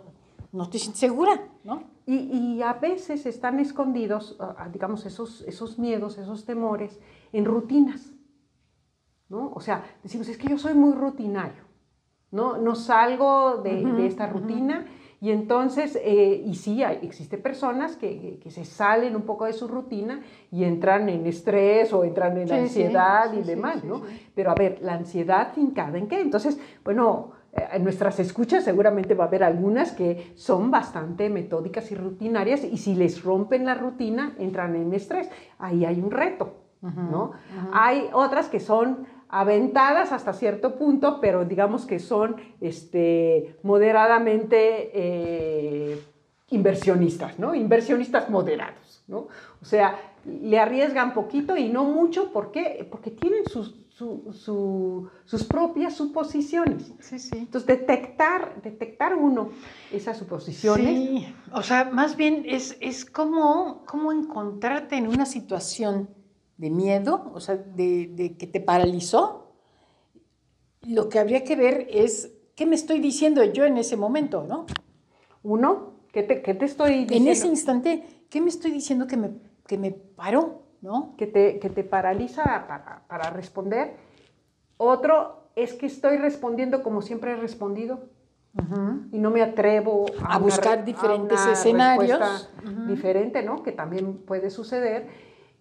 no 0.52 0.70
te 0.70 0.78
sientes 0.78 1.00
segura, 1.00 1.48
¿no? 1.64 1.86
Y, 2.06 2.16
y 2.18 2.62
a 2.62 2.74
veces 2.74 3.26
están 3.26 3.60
escondidos, 3.60 4.36
ah, 4.40 4.70
digamos, 4.72 5.08
esos, 5.08 5.42
esos 5.48 5.80
miedos, 5.80 6.20
esos 6.20 6.46
temores 6.46 7.00
en 7.32 7.46
rutinas. 7.46 8.13
¿No? 9.34 9.52
O 9.54 9.60
sea, 9.60 9.84
decimos, 10.04 10.28
es 10.30 10.38
que 10.38 10.48
yo 10.48 10.58
soy 10.58 10.74
muy 10.76 10.94
rutinario, 10.94 11.64
¿no? 12.32 12.58
No 12.58 12.76
salgo 12.76 13.58
de, 13.58 13.76
de 13.98 14.06
esta 14.06 14.28
rutina 14.28 14.86
y 15.22 15.32
entonces, 15.32 15.98
eh, 16.04 16.44
y 16.46 16.54
sí, 16.56 16.84
hay, 16.84 17.00
existe 17.02 17.38
personas 17.38 17.96
que, 17.96 18.40
que- 18.44 18.52
se 18.52 18.66
salen 18.66 19.16
un 19.16 19.22
poco 19.24 19.46
de 19.46 19.54
su 19.54 19.68
rutina 19.68 20.22
y 20.52 20.66
entran 20.66 21.08
en 21.10 21.26
estrés 21.26 21.94
o 21.94 22.04
entran 22.04 22.38
en 22.38 22.48
Sí, 22.50 22.54
ansiedad 22.54 23.32
sí, 23.32 23.38
y 23.40 23.42
sí, 23.44 23.48
demás, 23.48 23.84
¿no? 23.84 24.02
Pero 24.36 24.52
a 24.52 24.56
ver, 24.56 24.80
la 24.82 24.94
ansiedad 24.96 25.54
fincada 25.54 25.98
en 25.98 26.08
qué? 26.08 26.20
Entonces, 26.22 26.60
bueno, 26.84 27.32
eh, 27.54 27.68
en 27.74 27.84
nuestras 27.86 28.20
escuchas 28.20 28.64
seguramente 28.66 29.14
va 29.16 29.24
a 29.26 29.28
haber 29.28 29.44
algunas 29.44 29.94
que 29.94 30.34
son 30.36 30.70
bastante 30.72 31.30
metódicas 31.30 31.90
y 31.92 31.96
rutinarias 31.96 32.64
y 32.66 32.78
si 32.78 32.94
les 32.96 33.24
rompen 33.24 33.66
la 33.66 33.76
rutina 33.76 34.36
entran 34.40 34.76
en 34.76 34.94
estrés. 34.94 35.30
Ahí 35.58 35.86
hay 35.86 36.02
un 36.02 36.12
reto, 36.12 36.46
¿no? 36.82 37.32
Hay 37.72 38.10
otras 38.12 38.50
que 38.50 38.60
son 38.60 39.08
aventadas 39.42 40.12
hasta 40.12 40.32
cierto 40.34 40.76
punto, 40.76 41.20
pero 41.20 41.44
digamos 41.44 41.86
que 41.86 41.98
son 42.00 42.36
este, 42.62 43.56
moderadamente 43.64 44.92
eh, 44.94 46.00
inversionistas, 46.52 47.40
¿no? 47.40 47.56
Inversionistas 47.56 48.30
moderados, 48.30 49.04
¿no? 49.08 49.28
O 49.62 49.66
sea, 49.66 49.96
le 50.26 50.60
arriesgan 50.60 51.14
poquito 51.16 51.58
y 51.58 51.68
no 51.70 51.84
mucho, 51.84 52.32
¿por 52.32 52.52
qué? 52.52 52.88
Porque 52.92 53.10
tienen 53.10 53.46
sus, 53.48 53.74
su- 53.90 54.32
su- 54.34 55.10
sus 55.26 55.44
propias 55.46 55.96
suposiciones. 55.96 56.94
Sí, 57.00 57.18
sí. 57.18 57.36
Entonces, 57.38 57.66
detectar, 57.68 58.62
detectar 58.62 59.16
uno 59.16 59.50
esas 59.92 60.18
suposiciones. 60.18 60.86
Sí, 60.86 61.36
o 61.52 61.64
sea, 61.64 61.86
más 61.86 62.16
bien 62.16 62.44
es, 62.48 62.78
es 62.82 63.04
como, 63.04 63.84
como 63.88 64.12
encontrarte 64.12 64.96
en 64.96 65.08
una 65.08 65.26
situación 65.26 66.08
de 66.58 66.70
miedo, 66.70 67.32
o 67.34 67.40
sea, 67.40 67.56
de, 67.56 68.08
de 68.14 68.38
que 68.38 68.48
te 68.48 68.60
paralizó. 68.60 69.52
Lo 70.84 71.10
que 71.10 71.20
habría 71.20 71.44
que 71.44 71.56
ver 71.56 71.88
es 71.90 72.32
qué 72.56 72.66
me 72.66 72.76
estoy 72.76 73.00
diciendo 73.00 73.44
yo 73.44 73.66
en 73.66 73.78
ese 73.78 73.96
momento, 73.98 74.44
¿no? 74.48 74.66
Uno, 75.44 75.94
¿qué 76.12 76.24
te, 76.24 76.42
qué 76.42 76.54
te 76.54 76.66
estoy 76.66 77.06
diciendo? 77.06 77.16
En 77.16 77.28
ese 77.28 77.48
instante, 77.48 78.04
¿qué 78.30 78.42
me 78.42 78.50
estoy 78.50 78.72
diciendo 78.72 79.08
que 79.08 79.18
me, 79.18 79.32
que 79.66 79.78
me 79.78 79.92
paró, 79.92 80.64
¿no? 80.82 81.16
que 81.18 81.26
te, 81.28 81.60
que 81.60 81.70
te 81.70 81.84
paraliza 81.84 82.66
para, 82.68 83.04
para 83.08 83.30
responder. 83.30 83.96
Otro 84.78 85.48
es 85.56 85.74
que 85.74 85.86
estoy 85.86 86.18
respondiendo 86.18 86.84
como 86.84 87.02
siempre 87.02 87.32
he 87.32 87.36
respondido 87.36 88.10
y 89.12 89.18
no 89.18 89.32
me 89.32 89.42
atrevo 89.42 90.06
A 90.28 90.38
buscar 90.38 90.80
re- 90.80 90.84
diferentes 90.84 91.40
una 91.42 91.52
escenarios. 91.54 92.50
diferente, 92.88 93.42
¿no? 93.42 93.64
Que 93.64 93.72
también 93.72 94.18
puede 94.20 94.50
suceder. 94.52 95.08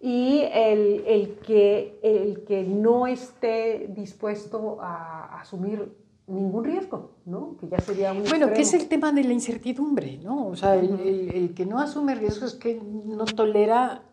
Y 0.05 0.41
el, 0.51 1.03
el 1.07 1.35
que, 1.45 1.97
el 2.03 2.43
que 2.43 2.63
no 2.63 3.07
esté 3.07 3.87
dispuesto 3.95 4.77
a 4.81 5.39
asumir 5.39 5.95
ningún 6.27 6.65
riesgo, 6.65 7.11
¿no? 7.25 7.55
Que 7.57 7.69
ya 7.69 7.79
sería 7.79 8.11
un 8.11 8.23
Bueno, 8.25 8.47
que 8.47 8.61
es 8.63 8.73
extremo. 8.73 8.83
el 8.83 8.89
tema 8.89 9.11
de 9.13 9.23
la 9.23 9.31
incertidumbre, 9.33 10.17
¿no? 10.21 10.47
O 10.47 10.55
sea, 10.57 10.75
el, 10.75 10.99
el- 10.99 11.29
el 11.33 11.53
que 11.53 11.65
no 11.65 11.79
asume 11.79 12.15
riesgos 12.15 12.53
es 12.53 12.59
que 12.59 12.81
no 12.83 13.23
tolera 13.25 14.03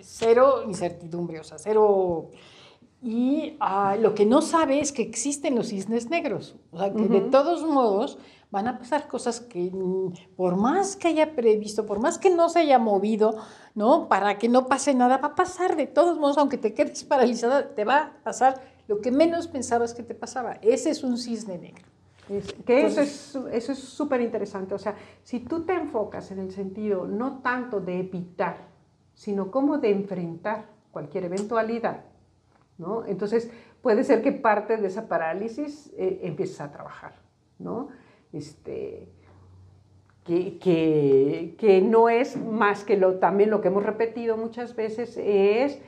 cero 0.00 0.62
incertidumbre, 0.68 1.40
o 1.40 1.44
sea, 1.44 1.58
cero... 1.58 2.28
Y 3.02 3.56
ah, 3.60 3.96
lo 3.98 4.14
que 4.14 4.26
no 4.26 4.42
sabe 4.42 4.78
es 4.80 4.92
que 4.92 5.02
existen 5.02 5.54
los 5.56 5.68
cisnes 5.68 6.10
negros, 6.10 6.54
o 6.70 6.78
sea, 6.78 6.92
que 6.92 7.08
de 7.08 7.22
todos 7.22 7.64
modos 7.64 8.18
van 8.50 8.68
a 8.68 8.78
pasar 8.78 9.08
cosas 9.08 9.40
que 9.40 9.70
mm, 9.72 10.12
por 10.36 10.56
más 10.56 10.96
que 10.96 11.08
haya 11.08 11.34
previsto, 11.34 11.86
por 11.86 11.98
más 11.98 12.18
que 12.18 12.28
no 12.30 12.48
se 12.50 12.58
haya 12.60 12.78
movido, 12.78 13.36
¿no? 13.74 14.08
Para 14.08 14.38
que 14.38 14.48
no 14.48 14.66
pase 14.66 14.94
nada, 14.94 15.18
va 15.18 15.28
a 15.28 15.34
pasar 15.34 15.76
de 15.76 15.86
todos 15.86 16.18
modos, 16.18 16.38
aunque 16.38 16.58
te 16.58 16.74
quedes 16.74 17.04
paralizada, 17.04 17.74
te 17.74 17.84
va 17.84 17.98
a 17.98 18.12
pasar 18.24 18.60
lo 18.88 19.00
que 19.00 19.10
menos 19.10 19.46
pensabas 19.48 19.94
que 19.94 20.02
te 20.02 20.14
pasaba. 20.14 20.54
Ese 20.62 20.90
es 20.90 21.04
un 21.04 21.16
cisne 21.18 21.58
negro. 21.58 21.84
Es- 22.28 22.52
que 22.64 22.86
eso 22.86 23.00
Entonces- 23.00 23.36
es 23.36 23.54
eso 23.64 23.72
es 23.72 23.78
súper 23.78 24.20
interesante. 24.20 24.74
O 24.74 24.78
sea, 24.78 24.94
si 25.22 25.40
tú 25.40 25.62
te 25.64 25.74
enfocas 25.74 26.30
en 26.30 26.38
el 26.40 26.50
sentido 26.52 27.06
no 27.06 27.38
tanto 27.40 27.80
de 27.80 28.00
evitar, 28.00 28.56
sino 29.14 29.50
como 29.50 29.78
de 29.78 29.90
enfrentar 29.90 30.66
cualquier 30.92 31.24
eventualidad, 31.24 32.04
¿no? 32.78 33.04
Entonces 33.04 33.50
puede 33.82 34.02
ser 34.04 34.22
que 34.22 34.32
parte 34.32 34.76
de 34.76 34.86
esa 34.88 35.08
parálisis 35.08 35.92
eh, 35.96 36.20
empieces 36.22 36.60
a 36.60 36.70
trabajar, 36.72 37.14
¿no? 37.58 37.88
Este, 38.32 39.08
que, 40.24 40.58
que- 40.58 41.54
que 41.58 41.80
no 41.80 42.08
es 42.08 42.36
más 42.36 42.84
que 42.84 42.96
lo, 42.96 43.14
también 43.16 43.50
lo 43.50 43.60
que 43.60 43.68
hemos 43.68 43.84
repetido 43.84 44.36
muchas 44.36 44.76
veces, 44.76 45.16
es 45.16 45.78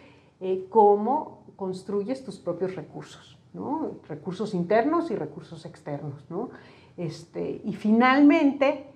eh, 0.40 0.66
cómo 0.70 1.42
construyes 1.56 2.24
tus 2.24 2.38
propios 2.38 2.74
recursos, 2.74 3.38
¿no? 3.52 3.92
recursos 4.08 4.54
internos 4.54 5.10
y 5.10 5.16
recursos 5.16 5.64
externos. 5.66 6.24
¿no? 6.28 6.50
Este, 6.96 7.60
y 7.64 7.74
finalmente, 7.74 8.86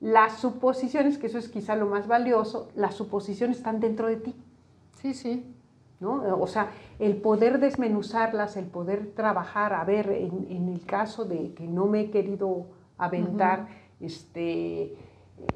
las 0.00 0.38
suposiciones, 0.38 1.18
que 1.18 1.26
eso 1.26 1.38
es 1.38 1.48
quizá 1.48 1.76
lo 1.76 1.86
más 1.86 2.06
valioso, 2.06 2.68
las 2.74 2.94
suposiciones 2.94 3.58
están 3.58 3.80
dentro 3.80 4.06
de 4.06 4.16
ti. 4.16 4.34
Sí, 5.00 5.12
sí. 5.14 5.44
¿no? 6.00 6.22
O 6.40 6.46
sea, 6.46 6.70
el 6.98 7.16
poder 7.16 7.58
desmenuzarlas, 7.60 8.56
el 8.56 8.66
poder 8.66 9.12
trabajar, 9.14 9.72
a 9.74 9.84
ver, 9.84 10.10
en, 10.10 10.46
en 10.50 10.68
el 10.68 10.84
caso 10.84 11.24
de 11.24 11.52
que 11.54 11.66
no 11.66 11.86
me 11.86 12.00
he 12.02 12.10
querido 12.10 12.66
aventar, 12.98 13.68
este, 14.00 14.94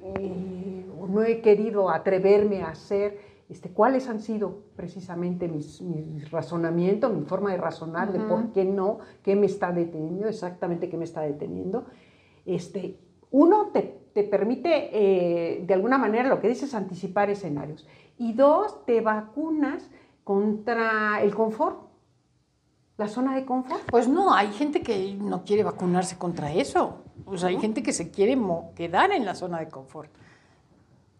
eh, 0.03 0.87
o 0.99 1.07
no 1.07 1.23
he 1.23 1.41
querido 1.41 1.91
atreverme 1.91 2.63
a 2.63 2.71
hacer, 2.71 3.19
este, 3.49 3.71
cuáles 3.71 4.09
han 4.09 4.21
sido 4.21 4.59
precisamente 4.77 5.49
mis, 5.49 5.81
mis 5.81 6.31
razonamientos, 6.31 7.13
mi 7.15 7.25
forma 7.25 7.51
de 7.51 7.57
razonar, 7.57 8.13
de 8.13 8.21
por 8.21 8.53
qué 8.53 8.65
no, 8.65 8.99
qué 9.23 9.37
me 9.37 9.47
está 9.47 9.73
deteniendo, 9.73 10.29
exactamente 10.29 10.91
qué 10.91 10.99
me 10.99 11.05
está 11.05 11.23
deteniendo. 11.23 11.87
Este, 12.45 12.99
uno, 13.31 13.71
te, 13.73 13.99
te 14.13 14.25
permite, 14.25 14.91
eh, 14.93 15.65
de 15.67 15.75
alguna 15.75 15.97
manera, 15.97 16.29
lo 16.29 16.41
que 16.41 16.49
dices, 16.49 16.75
anticipar 16.75 17.31
escenarios. 17.31 17.87
Y 18.19 18.35
dos, 18.35 18.85
te 18.85 19.01
vacunas 19.01 19.91
contra 20.25 21.23
el 21.23 21.35
confort, 21.35 21.88
la 22.99 23.09
zona 23.09 23.35
de 23.35 23.47
confort. 23.47 23.81
Pues 23.91 24.09
no, 24.09 24.35
hay 24.35 24.53
gente 24.53 24.83
que 24.83 25.15
no 25.19 25.45
quiere 25.45 25.63
vacunarse 25.63 26.19
contra 26.19 26.53
eso. 26.53 26.97
O 27.25 27.39
sea, 27.39 27.49
hay 27.49 27.59
gente 27.59 27.83
que 27.83 27.93
se 27.93 28.11
quiere 28.11 28.37
quedar 28.75 29.13
en 29.13 29.25
la 29.25 29.35
zona 29.35 29.61
de 29.61 29.69
confort. 29.69 30.11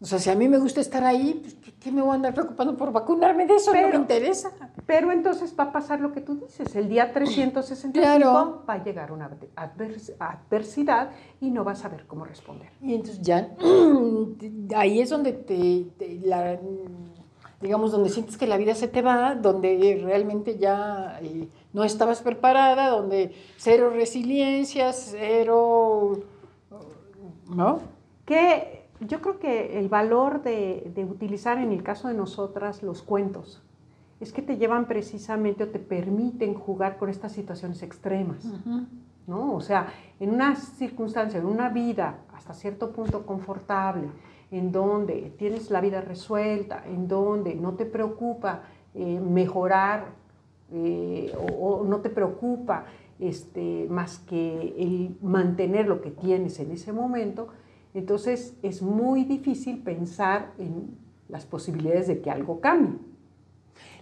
O 0.01 0.05
sea, 0.07 0.19
si 0.21 0.31
a 0.31 0.35
mí 0.37 0.49
me 0.49 0.59
gusta 0.59 0.81
estar 0.81 1.03
ahí, 1.05 1.41
pues, 1.43 1.55
¿qué, 1.55 1.73
qué 1.75 1.91
me 1.91 2.01
voy 2.03 2.13
a 2.13 2.15
andar 2.15 2.33
preocupando 2.33 2.77
por 2.77 2.93
vacunarme 2.93 3.47
de 3.47 3.57
eso? 3.57 3.73
no 3.73 3.81
me 3.81 3.87
Pero- 3.87 3.99
interesa. 3.99 4.51
Pero 4.87 5.11
entonces 5.13 5.55
va 5.59 5.65
a 5.65 5.73
pasar 5.73 6.01
lo 6.01 6.13
que 6.13 6.21
tú 6.21 6.37
dices. 6.37 6.75
El 6.77 6.89
día 6.89 7.13
365 7.13 7.93
Claro. 7.93 8.65
va 8.69 8.75
a 8.75 8.85
llegar 8.85 9.11
una 9.13 9.29
advers- 9.57 10.15
adversidad 10.21 11.11
y 11.41 11.51
no 11.51 11.65
vas 11.65 11.81
a 11.81 11.83
saber 11.83 12.07
cómo 12.07 12.25
responder. 12.25 12.71
Y 12.81 12.95
entonces 12.95 13.21
ya, 13.23 13.51
ahí 14.77 15.01
es 15.01 15.11
donde 15.11 15.33
te, 15.33 15.87
te- 15.99 16.21
la- 16.25 16.59
digamos, 17.61 17.93
donde 17.93 18.09
sientes 18.09 18.37
que 18.37 18.47
la 18.47 18.57
vida 18.57 18.75
se 18.75 18.89
te 18.89 19.03
va, 19.03 19.35
donde 19.35 20.01
realmente 20.05 20.59
ya 20.59 21.19
eh, 21.23 21.49
no 21.73 21.85
estabas 21.85 22.23
preparada, 22.23 22.89
donde 22.89 23.35
cero 23.57 23.91
resiliencia, 23.91 24.93
cero, 24.93 26.21
¿no? 27.49 27.81
Que 28.25 28.87
yo 29.01 29.21
creo 29.21 29.39
que 29.39 29.79
el 29.79 29.89
valor 29.89 30.43
de, 30.43 30.91
de 30.95 31.05
utilizar 31.05 31.59
en 31.59 31.73
el 31.73 31.83
caso 31.83 32.09
de 32.09 32.15
nosotras 32.15 32.83
los 32.83 33.03
cuentos 33.03 33.63
es 34.21 34.33
que 34.33 34.43
te 34.43 34.57
llevan 34.57 34.87
precisamente 34.87 35.65
o 35.65 35.69
te 35.69 35.79
permiten 35.79 36.55
jugar 36.55 36.99
con 36.99 37.09
estas 37.09 37.33
situaciones 37.33 37.83
extremas. 37.83 38.45
¿no? 39.27 39.55
O 39.55 39.61
sea, 39.61 39.93
en 40.19 40.31
una 40.31 40.57
circunstancia, 40.57 41.39
en 41.39 41.47
una 41.47 41.69
vida 41.69 42.19
hasta 42.35 42.53
cierto 42.53 42.91
punto 42.93 43.25
confortable, 43.27 44.09
en 44.51 44.73
donde 44.73 45.33
tienes 45.37 45.71
la 45.71 45.81
vida 45.81 46.01
resuelta, 46.01 46.85
en 46.87 47.09
donde 47.09 47.55
no 47.55 47.75
te 47.75 47.85
preocupa 47.85 48.63
eh, 48.95 49.21
mejorar 49.21 50.07
eh, 50.73 51.33
o, 51.37 51.67
o 51.67 51.85
no 51.85 52.01
te 52.01 52.11
preocupa 52.11 52.87
este, 53.19 53.87
más 53.91 54.19
que 54.19 54.75
el 54.79 55.17
mantener 55.23 55.87
lo 55.89 56.01
que 56.01 56.11
tienes 56.11 56.61
en 56.61 56.71
ese 56.71 56.93
momento, 56.93 57.49
entonces 57.95 58.55
es 58.63 58.83
muy 58.83 59.25
difícil 59.25 59.83
pensar 59.83 60.53
en 60.59 60.97
las 61.29 61.45
posibilidades 61.47 62.07
de 62.07 62.21
que 62.21 62.31
algo 62.31 62.61
cambie. 62.61 62.99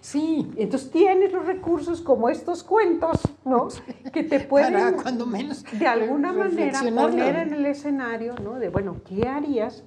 Sí, 0.01 0.53
Entonces 0.57 0.91
tienes 0.91 1.33
los 1.33 1.47
recursos 1.47 2.01
como 2.01 2.29
estos 2.29 2.63
cuentos, 2.63 3.21
¿no? 3.45 3.69
Que 4.13 4.23
te 4.23 4.41
pueden 4.41 4.75
para 4.75 4.93
cuando 4.93 5.27
menos 5.27 5.65
de 5.65 5.87
alguna 5.87 6.33
manera 6.33 6.81
poner 6.95 7.37
en 7.37 7.55
el 7.55 7.67
escenario, 7.67 8.35
¿no? 8.43 8.55
De, 8.55 8.69
bueno, 8.69 8.97
¿qué 9.05 9.27
harías 9.27 9.83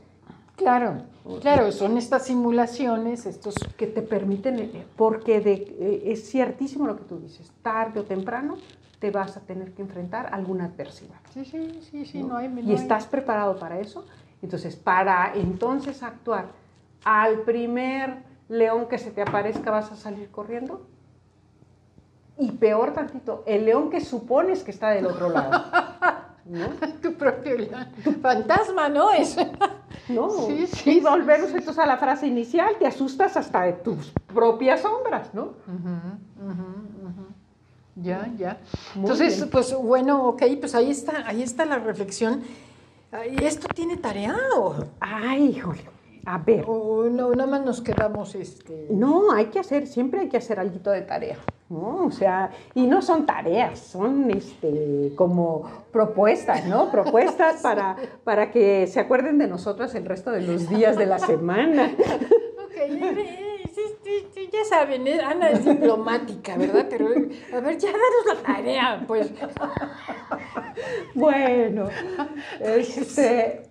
Claro, 0.60 1.04
claro, 1.42 1.72
son 1.72 1.98
estas 1.98 2.26
simulaciones, 2.26 3.26
estos... 3.26 3.68
que 3.78 3.88
te 3.88 4.02
permiten, 4.02 4.60
eh, 4.60 4.86
porque 4.96 5.40
de, 5.40 5.54
eh, 5.54 6.04
es 6.12 6.30
ciertísimo 6.30 6.86
lo 6.86 6.96
que 6.98 7.04
tú 7.06 7.20
dices, 7.20 7.52
tarde 7.62 8.02
o 8.02 8.04
temprano 8.04 8.58
te 9.00 9.10
vas 9.12 9.38
a 9.38 9.40
tener 9.42 9.72
que 9.74 9.82
enfrentar 9.82 10.28
a 10.28 10.30
alguna 10.36 10.66
adversidad. 10.66 11.16
Sí, 11.34 11.46
sí, 11.46 11.80
sí, 11.90 12.06
sí, 12.06 12.22
¿no? 12.22 12.30
no 12.30 12.38
hay... 12.38 12.50
no 12.50 12.60
y 12.60 12.70
hay- 12.70 12.74
estás 12.76 13.08
preparado 13.08 13.58
para 13.58 13.80
eso. 13.80 14.06
Entonces, 14.42 14.76
para 14.76 15.34
entonces 15.36 16.04
actuar 16.04 16.48
al 17.06 17.40
primer 17.42 18.18
león 18.50 18.88
que 18.90 18.98
se 18.98 19.12
te 19.12 19.22
aparezca, 19.22 19.72
vas 19.72 19.92
a 19.92 19.96
salir 19.96 20.30
corriendo. 20.30 20.86
Y 22.38 22.52
peor 22.52 22.94
tantito, 22.94 23.44
el 23.46 23.66
león 23.66 23.90
que 23.90 24.00
supones 24.02 24.64
que 24.64 24.72
está 24.72 24.90
del 24.92 25.06
otro 25.08 25.30
lado. 25.30 25.64
¿no? 26.46 26.68
Tu 27.02 27.14
propio 27.14 27.58
león. 27.58 27.88
fantasma, 28.22 28.90
¿no? 28.90 29.12
Es... 29.12 29.38
¿no? 30.10 30.30
Sí, 30.30 30.68
sí, 30.68 30.90
y 30.90 30.94
sí, 30.96 31.00
volvemos 31.00 31.50
entonces 31.50 31.78
a 31.80 31.86
la 31.86 31.98
frase 31.98 32.28
inicial, 32.28 32.76
te 32.80 32.88
asustas 32.88 33.38
hasta 33.38 33.62
de 33.64 33.74
tus 33.74 34.12
propias 34.34 34.82
sombras, 34.82 35.34
¿no? 35.34 35.54
Ya, 37.96 38.32
ya. 38.38 38.60
Muy 38.96 39.04
Entonces, 39.04 39.38
bien. 39.38 39.50
pues 39.50 39.74
bueno, 39.74 40.28
ok, 40.30 40.44
pues 40.60 40.74
ahí 40.76 40.90
está, 40.92 41.28
ahí 41.28 41.44
está 41.44 41.66
la 41.66 41.80
reflexión. 41.80 42.42
¿Esto 43.42 43.68
tiene 43.74 43.98
tarea 43.98 44.36
o, 44.56 44.76
Ay, 45.00 45.48
híjole, 45.48 45.82
a 46.26 46.38
ver, 46.38 46.64
o 46.68 47.06
no, 47.06 47.32
nada 47.32 47.50
más 47.50 47.66
nos 47.66 47.82
quedamos 47.82 48.36
este? 48.36 48.88
no, 48.92 49.32
hay 49.32 49.46
que 49.48 49.60
hacer, 49.60 49.88
siempre 49.88 50.22
hay 50.22 50.30
que 50.30 50.38
hacer 50.38 50.60
algo 50.60 50.92
de 50.92 51.02
tarea, 51.02 51.38
¿no? 51.70 52.06
O 52.06 52.12
sea, 52.12 52.52
y 52.74 52.88
no 52.88 53.02
son 53.02 53.26
tareas, 53.26 53.80
son 53.80 54.30
este, 54.32 55.14
como 55.16 55.70
propuestas, 55.92 56.66
¿no? 56.66 56.92
Propuestas 56.92 57.58
para, 57.62 57.96
para 58.24 58.52
que 58.52 58.88
se 58.88 59.00
acuerden 59.00 59.38
de 59.38 59.48
nosotros 59.48 59.94
el 59.96 60.06
resto 60.06 60.32
de 60.32 60.42
los 60.42 60.70
días 60.70 60.98
de 60.98 61.06
la 61.06 61.20
semana. 61.20 61.92
Ok, 62.66 62.76
eh, 62.76 63.62
sí, 63.74 63.82
sí, 64.04 64.28
sí, 64.34 64.50
ya 64.52 64.66
saben, 64.66 65.08
eh, 65.08 65.22
Ana 65.22 65.52
es 65.52 65.64
diplomática, 65.64 66.58
¿verdad? 66.58 66.88
Pero, 66.90 67.08
a 67.08 67.60
ver, 67.60 67.78
ya 67.78 67.90
danos 67.92 68.26
la 68.26 68.36
tarea, 68.42 69.04
pues. 69.08 69.32
Bueno, 71.14 71.90
este, 72.60 73.64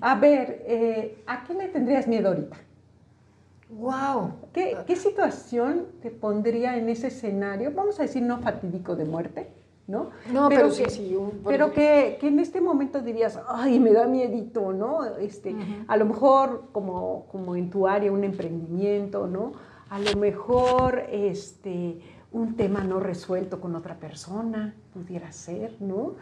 a 0.00 0.14
ver, 0.16 0.64
eh, 0.66 1.22
¿a 1.26 1.44
qué 1.44 1.54
le 1.54 1.68
tendrías 1.68 2.08
miedo 2.08 2.28
ahorita? 2.28 2.56
Wow. 3.70 4.32
¿Qué, 4.52 4.76
qué 4.86 4.96
situación 4.96 5.86
te 6.02 6.10
pondría 6.10 6.76
en 6.76 6.88
ese 6.88 7.06
escenario? 7.08 7.72
Vamos 7.74 7.98
a 8.00 8.02
decir 8.02 8.22
no 8.22 8.38
fatídico 8.38 8.96
de 8.96 9.04
muerte, 9.04 9.48
¿no? 9.86 10.10
No, 10.32 10.48
pero, 10.48 10.70
sí, 10.70 10.82
que, 10.84 10.90
sí. 10.90 11.14
un- 11.16 11.40
Pero 11.44 11.72
que, 11.72 12.18
que 12.20 12.28
en 12.28 12.40
este 12.40 12.60
momento 12.60 13.00
dirías, 13.00 13.38
ay, 13.48 13.78
me 13.78 13.92
da 13.92 14.06
miedito, 14.06 14.72
¿no? 14.72 15.04
Este, 15.16 15.54
A 15.86 15.96
lo 15.96 16.04
mejor 16.06 16.64
como, 16.72 17.26
como 17.30 17.54
en 17.56 17.70
tu 17.70 17.86
área 17.86 18.10
un 18.10 18.24
emprendimiento, 18.24 19.26
¿no? 19.26 19.52
A 19.88 19.98
lo 20.00 20.16
mejor 20.18 21.04
este, 21.10 22.00
un 22.32 22.56
tema 22.56 22.82
no 22.84 23.00
resuelto 23.00 23.60
con 23.60 23.74
otra 23.76 23.96
persona, 23.96 24.74
pudiera 24.92 25.30
ser, 25.32 25.76
¿no? 25.80 26.14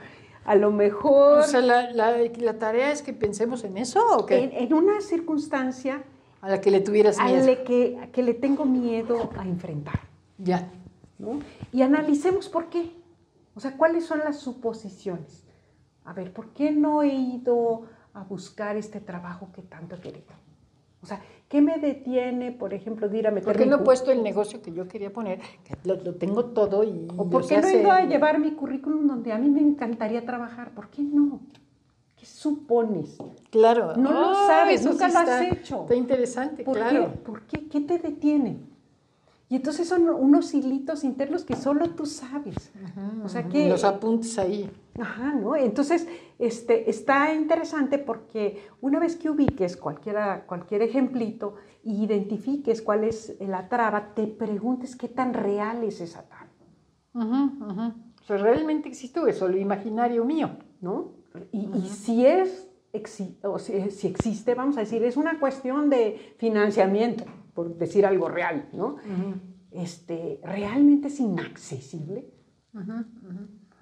A 0.45 0.55
lo 0.55 0.71
mejor 0.71 1.41
O 1.41 1.43
sea, 1.43 1.61
la, 1.61 1.91
la, 1.93 2.15
la 2.39 2.59
tarea 2.59 2.91
es 2.93 3.03
que 3.03 3.13
pensemos 3.13 3.65
en 3.65 3.77
eso 3.77 4.01
o 4.17 4.25
qué? 4.27 4.45
en, 4.45 4.53
en 4.53 4.73
una 4.73 5.01
circunstancia 5.03 6.03
A 6.41 6.49
la 6.49 6.61
que 6.61 6.71
le 6.71 6.81
tuvieras 6.81 7.19
a 7.19 7.25
miedo. 7.27 7.47
la 7.47 7.65
que, 7.65 7.99
a 8.01 8.07
que 8.09 8.23
le 8.23 8.35
tengo 8.35 8.65
miedo 8.65 9.31
a 9.37 9.45
enfrentar. 9.45 10.01
Ya. 10.39 10.71
¿no? 11.19 11.41
Y 11.73 11.83
analicemos 11.83 12.49
por 12.49 12.69
qué. 12.69 12.93
O 13.55 13.61
sea, 13.61 13.77
cuáles 13.77 14.07
son 14.07 14.21
las 14.21 14.39
suposiciones. 14.39 15.45
A 16.05 16.13
ver, 16.13 16.33
¿por 16.33 16.51
qué 16.51 16.71
no 16.71 17.03
he 17.03 17.13
ido 17.13 17.83
a 18.15 18.23
buscar 18.23 18.77
este 18.77 19.01
trabajo 19.01 19.49
que 19.53 19.63
tanto 19.63 19.97
he 19.97 20.01
querido? 20.01 20.33
O 21.03 21.07
sea, 21.07 21.21
¿qué 21.49 21.61
me 21.61 21.79
detiene, 21.79 22.51
por 22.51 22.75
ejemplo, 22.75 23.09
de 23.09 23.19
ir 23.19 23.27
a 23.27 23.31
meter 23.31 23.45
¿Por 23.45 23.57
qué 23.57 23.65
mi 23.65 23.71
no 23.71 23.77
he 23.79 23.81
puesto 23.81 24.11
el 24.11 24.23
negocio 24.23 24.63
que 24.63 24.73
yo 24.73 24.89
quería 24.89 25.13
poner? 25.13 25.41
Que 25.65 25.77
lo, 25.85 25.97
lo 25.97 26.15
tengo 26.15 26.47
todo 26.47 26.83
y... 26.83 27.09
¿O 27.17 27.29
por 27.29 27.47
qué 27.47 27.61
no 27.61 27.69
he 27.69 27.81
ido 27.81 27.93
a 27.93 28.05
llevar 28.05 28.39
mi 28.39 28.53
currículum 28.53 29.07
donde 29.07 29.33
a 29.33 29.39
mí 29.39 29.49
me 29.49 29.61
encantaría 29.61 30.25
trabajar? 30.25 30.73
¿Por 30.73 30.89
qué 30.89 31.03
no? 31.03 31.41
¿Qué 32.29 32.35
supones? 32.41 33.17
Claro. 33.51 33.97
No 33.97 34.13
lo 34.13 34.31
Ah, 34.31 34.45
sabes, 34.47 34.85
nunca 34.85 35.09
sí 35.09 35.13
lo 35.15 35.19
has 35.21 35.29
está- 35.29 35.49
hecho. 35.49 35.83
Está 35.83 35.95
interesante, 35.95 36.63
¿Por 36.63 36.77
claro. 36.77 37.05
qué? 37.13 37.19
¿Por 37.21 37.43
qué? 37.47 37.69
¿Qué 37.69 37.81
te 37.81 37.99
detiene? 37.99 38.59
Y 39.49 39.57
entonces 39.57 39.89
son 39.89 40.11
unos 40.11 40.53
hilitos 40.53 41.05
internos 41.05 41.43
que 41.45 41.57
solo 41.57 41.91
tú 41.91 42.05
sabes. 42.05 42.71
O 43.25 43.29
sea 43.31 43.49
que... 43.49 43.67
Los 43.69 43.83
apuntes 43.83 44.39
ahí. 44.39 44.71
Ajá, 45.01 45.33
¿no? 45.33 45.57
Entonces, 45.57 46.07
este, 46.39 46.91
está 46.91 47.33
interesante 47.33 47.97
porque 47.99 48.63
una 48.83 48.99
vez 49.01 49.17
que 49.17 49.31
ubiques 49.31 49.79
cualquiera, 49.79 50.45
cualquier 50.47 50.83
ejemplito 50.83 51.55
e 51.83 51.91
identifiques 51.93 52.83
cuál 52.83 53.05
es 53.05 53.37
la 53.41 53.71
traba, 53.71 54.13
te 54.15 54.27
preguntes 54.27 54.97
qué 54.97 55.09
tan 55.09 55.33
real 55.33 55.83
es 55.83 56.01
esa 56.03 56.25
traba, 56.29 56.49
Ujú, 57.15 57.65
ujú. 57.73 57.83
O 58.21 58.25
sea, 58.27 58.37
realmente 58.37 58.87
existe 58.91 59.19
eso, 59.29 59.49
lo 59.49 59.57
imaginario 59.57 60.25
mío. 60.27 60.51
¿no? 60.81 61.18
Y, 61.53 61.69
y 61.77 61.89
si 61.89 62.27
es, 62.27 62.69
exi- 62.93 63.37
o 63.43 63.59
si, 63.59 63.91
si 63.91 64.09
existe, 64.09 64.55
vamos 64.55 64.77
a 64.77 64.81
decir, 64.81 65.03
es 65.05 65.17
una 65.17 65.39
cuestión 65.39 65.91
de 65.91 66.35
financiamiento, 66.39 67.25
por 67.55 67.77
decir 67.77 68.07
algo 68.07 68.29
real, 68.29 68.69
¿no? 68.73 68.97
Este, 69.71 70.41
¿Realmente 70.43 71.09
es 71.09 71.21
inaccesible? 71.21 72.27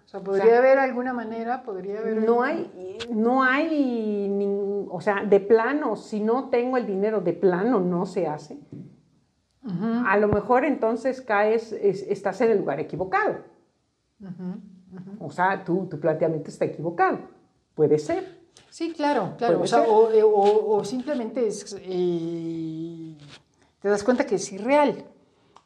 O 0.05 0.09
sea, 0.09 0.21
podría 0.21 0.59
haber 0.59 0.79
alguna 0.79 1.13
manera, 1.13 1.63
podría 1.63 1.99
haber... 2.01 2.17
No 2.23 2.43
hay, 2.43 2.71
no 3.13 3.43
hay, 3.43 4.87
o 4.91 5.01
sea, 5.01 5.25
de 5.25 5.41
plano, 5.41 5.97
si 5.97 6.21
no 6.21 6.49
tengo 6.49 6.77
el 6.77 6.87
dinero, 6.87 7.21
de 7.21 7.33
plano 7.33 7.81
no 7.81 8.07
se 8.07 8.27
hace. 8.27 8.59
A 10.07 10.17
lo 10.17 10.29
mejor 10.29 10.65
entonces 10.65 11.21
caes, 11.21 11.73
es- 11.73 12.03
estás 12.09 12.41
en 12.41 12.51
el 12.53 12.59
lugar 12.59 12.79
equivocado. 12.79 13.39
O 15.19 15.31
sea, 15.31 15.65
tu, 15.65 15.87
tu 15.87 15.99
planteamiento 15.99 16.51
está 16.51 16.65
equivocado. 16.67 17.19
Puede 17.77 17.99
ser. 18.01 18.41
Sí, 18.71 18.93
claro, 18.93 19.35
claro. 19.39 19.59
Puede 19.59 19.65
O, 19.65 19.67
sea, 19.69 19.81
ser. 19.83 19.89
o, 19.91 20.11
eh, 20.11 20.23
o- 20.25 20.77
o 20.77 20.85
simplemente 20.85 21.47
es, 21.47 21.77
eh, 21.81 23.17
te 23.81 23.89
das 23.89 24.03
cuenta 24.03 24.27
que 24.27 24.35
es 24.35 24.53
irreal. 24.53 25.05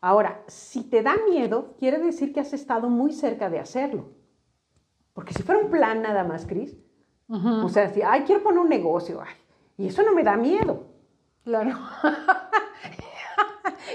Ahora, 0.03 0.43
si 0.49 0.83
te 0.85 1.03
da 1.03 1.15
miedo, 1.31 1.75
quiere 1.79 1.99
decir 1.99 2.33
que 2.33 2.41
has 2.41 2.53
estado 2.53 2.89
muy 2.91 3.13
cerca 3.13 3.49
de 3.49 3.59
hacerlo. 3.61 4.11
Porque 5.15 5.33
si 5.35 5.43
fuera 5.43 5.61
un 5.61 5.71
plan 5.71 6.03
nada 6.03 6.25
más, 6.25 6.47
Cris, 6.47 6.77
o 7.29 7.69
sea, 7.69 7.89
si, 7.93 8.03
ay, 8.03 8.23
quiero 8.27 8.43
poner 8.43 8.59
un 8.61 8.69
negocio, 8.69 9.21
ay, 9.21 9.35
y 9.79 9.87
eso 9.89 10.03
no 10.03 10.13
me 10.13 10.25
da 10.25 10.37
miedo, 10.37 10.85
Claro. 11.45 11.71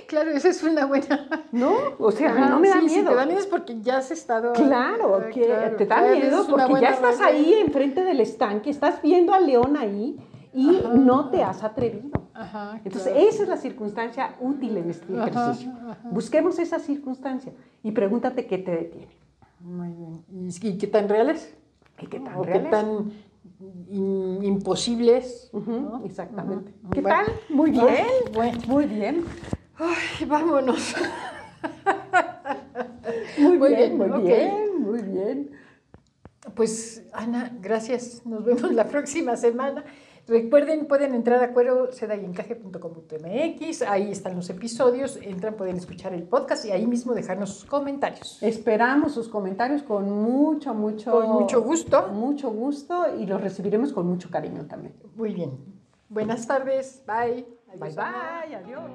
claro, 0.07 0.31
esa 0.31 0.49
es 0.49 0.63
una 0.63 0.85
buena... 0.85 1.27
¿no? 1.51 1.73
O 1.99 2.11
sea, 2.11 2.31
Ajá, 2.31 2.49
no 2.49 2.59
me 2.59 2.69
da 2.69 2.79
sí, 2.79 2.85
miedo. 2.85 3.01
Si 3.03 3.07
te 3.09 3.15
da 3.15 3.25
miedo 3.25 3.39
es 3.39 3.47
porque 3.47 3.81
ya 3.81 3.97
has 3.97 4.11
estado... 4.11 4.53
Claro, 4.53 5.21
Ah, 5.23 5.29
que 5.31 5.41
claro, 5.45 5.75
te 5.77 5.85
da 5.85 5.97
claro, 5.97 6.15
miedo 6.15 6.41
es 6.41 6.47
porque 6.47 6.81
ya 6.81 6.89
estás 6.89 7.19
razón. 7.19 7.25
ahí 7.25 7.53
enfrente 7.53 8.03
del 8.03 8.19
estanque, 8.21 8.69
estás 8.69 9.01
viendo 9.01 9.33
al 9.33 9.45
león 9.47 9.77
ahí 9.77 10.17
y 10.53 10.77
Ajá. 10.79 10.89
no 10.93 11.29
te 11.29 11.43
has 11.43 11.63
atrevido. 11.63 12.09
Ajá, 12.33 12.79
Entonces, 12.83 13.11
claro. 13.13 13.27
esa 13.29 13.43
es 13.43 13.49
la 13.49 13.57
circunstancia 13.57 14.35
útil 14.41 14.77
en 14.77 14.89
este 14.89 15.13
ejercicio. 15.13 15.71
Busquemos 16.11 16.59
esa 16.59 16.79
circunstancia 16.79 17.51
y 17.83 17.91
pregúntate 17.91 18.45
qué 18.45 18.57
te 18.57 18.71
detiene. 18.71 19.07
Muy 19.61 19.89
bien. 19.89 20.49
¿Y, 20.61 20.77
qué 20.77 20.87
tan 20.87 21.07
reales? 21.09 21.53
¿Y 22.01 22.07
qué 22.07 22.19
tan 22.19 22.35
¿O 22.37 22.41
qué 22.43 22.59
tan 22.59 23.11
in- 23.89 24.43
imposibles? 24.43 25.49
Exactamente. 26.03 26.73
Ujú. 26.83 26.89
¿Qué 26.91 27.01
Bueno. 27.01 27.17
tal? 27.25 27.33
Muy 27.49 27.71
bien. 27.71 27.85
Ay, 27.89 28.31
bueno. 28.33 28.59
Muy 28.67 28.85
bien. 28.85 29.23
Ay, 29.77 30.25
vámonos. 30.25 30.95
Muy, 33.37 33.57
Muy 33.57 33.69
bien, 33.75 33.97
bien, 33.97 34.09
muy 34.09 34.21
bien, 34.23 34.81
muy 34.81 35.01
bien. 35.01 35.51
Pues 36.55 37.03
Ana, 37.11 37.51
gracias. 37.61 38.25
Nos 38.25 38.43
vemos 38.45 38.71
la 38.71 38.87
próxima 38.87 39.35
semana. 39.35 39.83
Recuerden, 40.27 40.87
pueden 40.87 41.13
entrar 41.13 41.43
a 41.43 41.53
cuero 41.53 41.89
encaje.com.mx, 42.01 43.81
ahí 43.83 44.09
están 44.09 44.35
los 44.35 44.49
episodios, 44.49 45.19
entran, 45.21 45.53
pueden 45.53 45.77
escuchar 45.77 46.15
el 46.15 46.23
podcast 46.23 46.65
y 46.65 46.71
ahí 46.71 46.87
mismo 46.87 47.13
dejarnos 47.13 47.51
sus 47.51 47.65
comentarios. 47.65 48.41
Esperamos 48.41 49.13
sus 49.13 49.29
comentarios 49.29 49.83
con 49.83 50.09
mucho, 50.09 50.73
mucho, 50.73 51.11
Con 51.11 51.29
mucho 51.29 51.61
gusto. 51.61 52.07
mucho 52.07 52.49
gusto 52.49 53.05
y 53.19 53.27
los 53.27 53.39
recibiremos 53.39 53.93
con 53.93 54.07
mucho 54.07 54.31
cariño 54.31 54.65
también. 54.65 54.95
Muy 55.15 55.31
bien. 55.31 55.51
Buenas 56.09 56.47
tardes. 56.47 57.03
Bye. 57.05 57.54
Bye 57.77 57.91
bye, 57.93 58.55
adiós. 58.55 58.91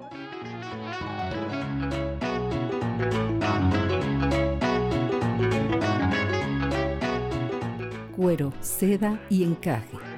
Cuero, 8.16 8.52
seda 8.60 9.18
y 9.30 9.44
encaje. 9.44 10.09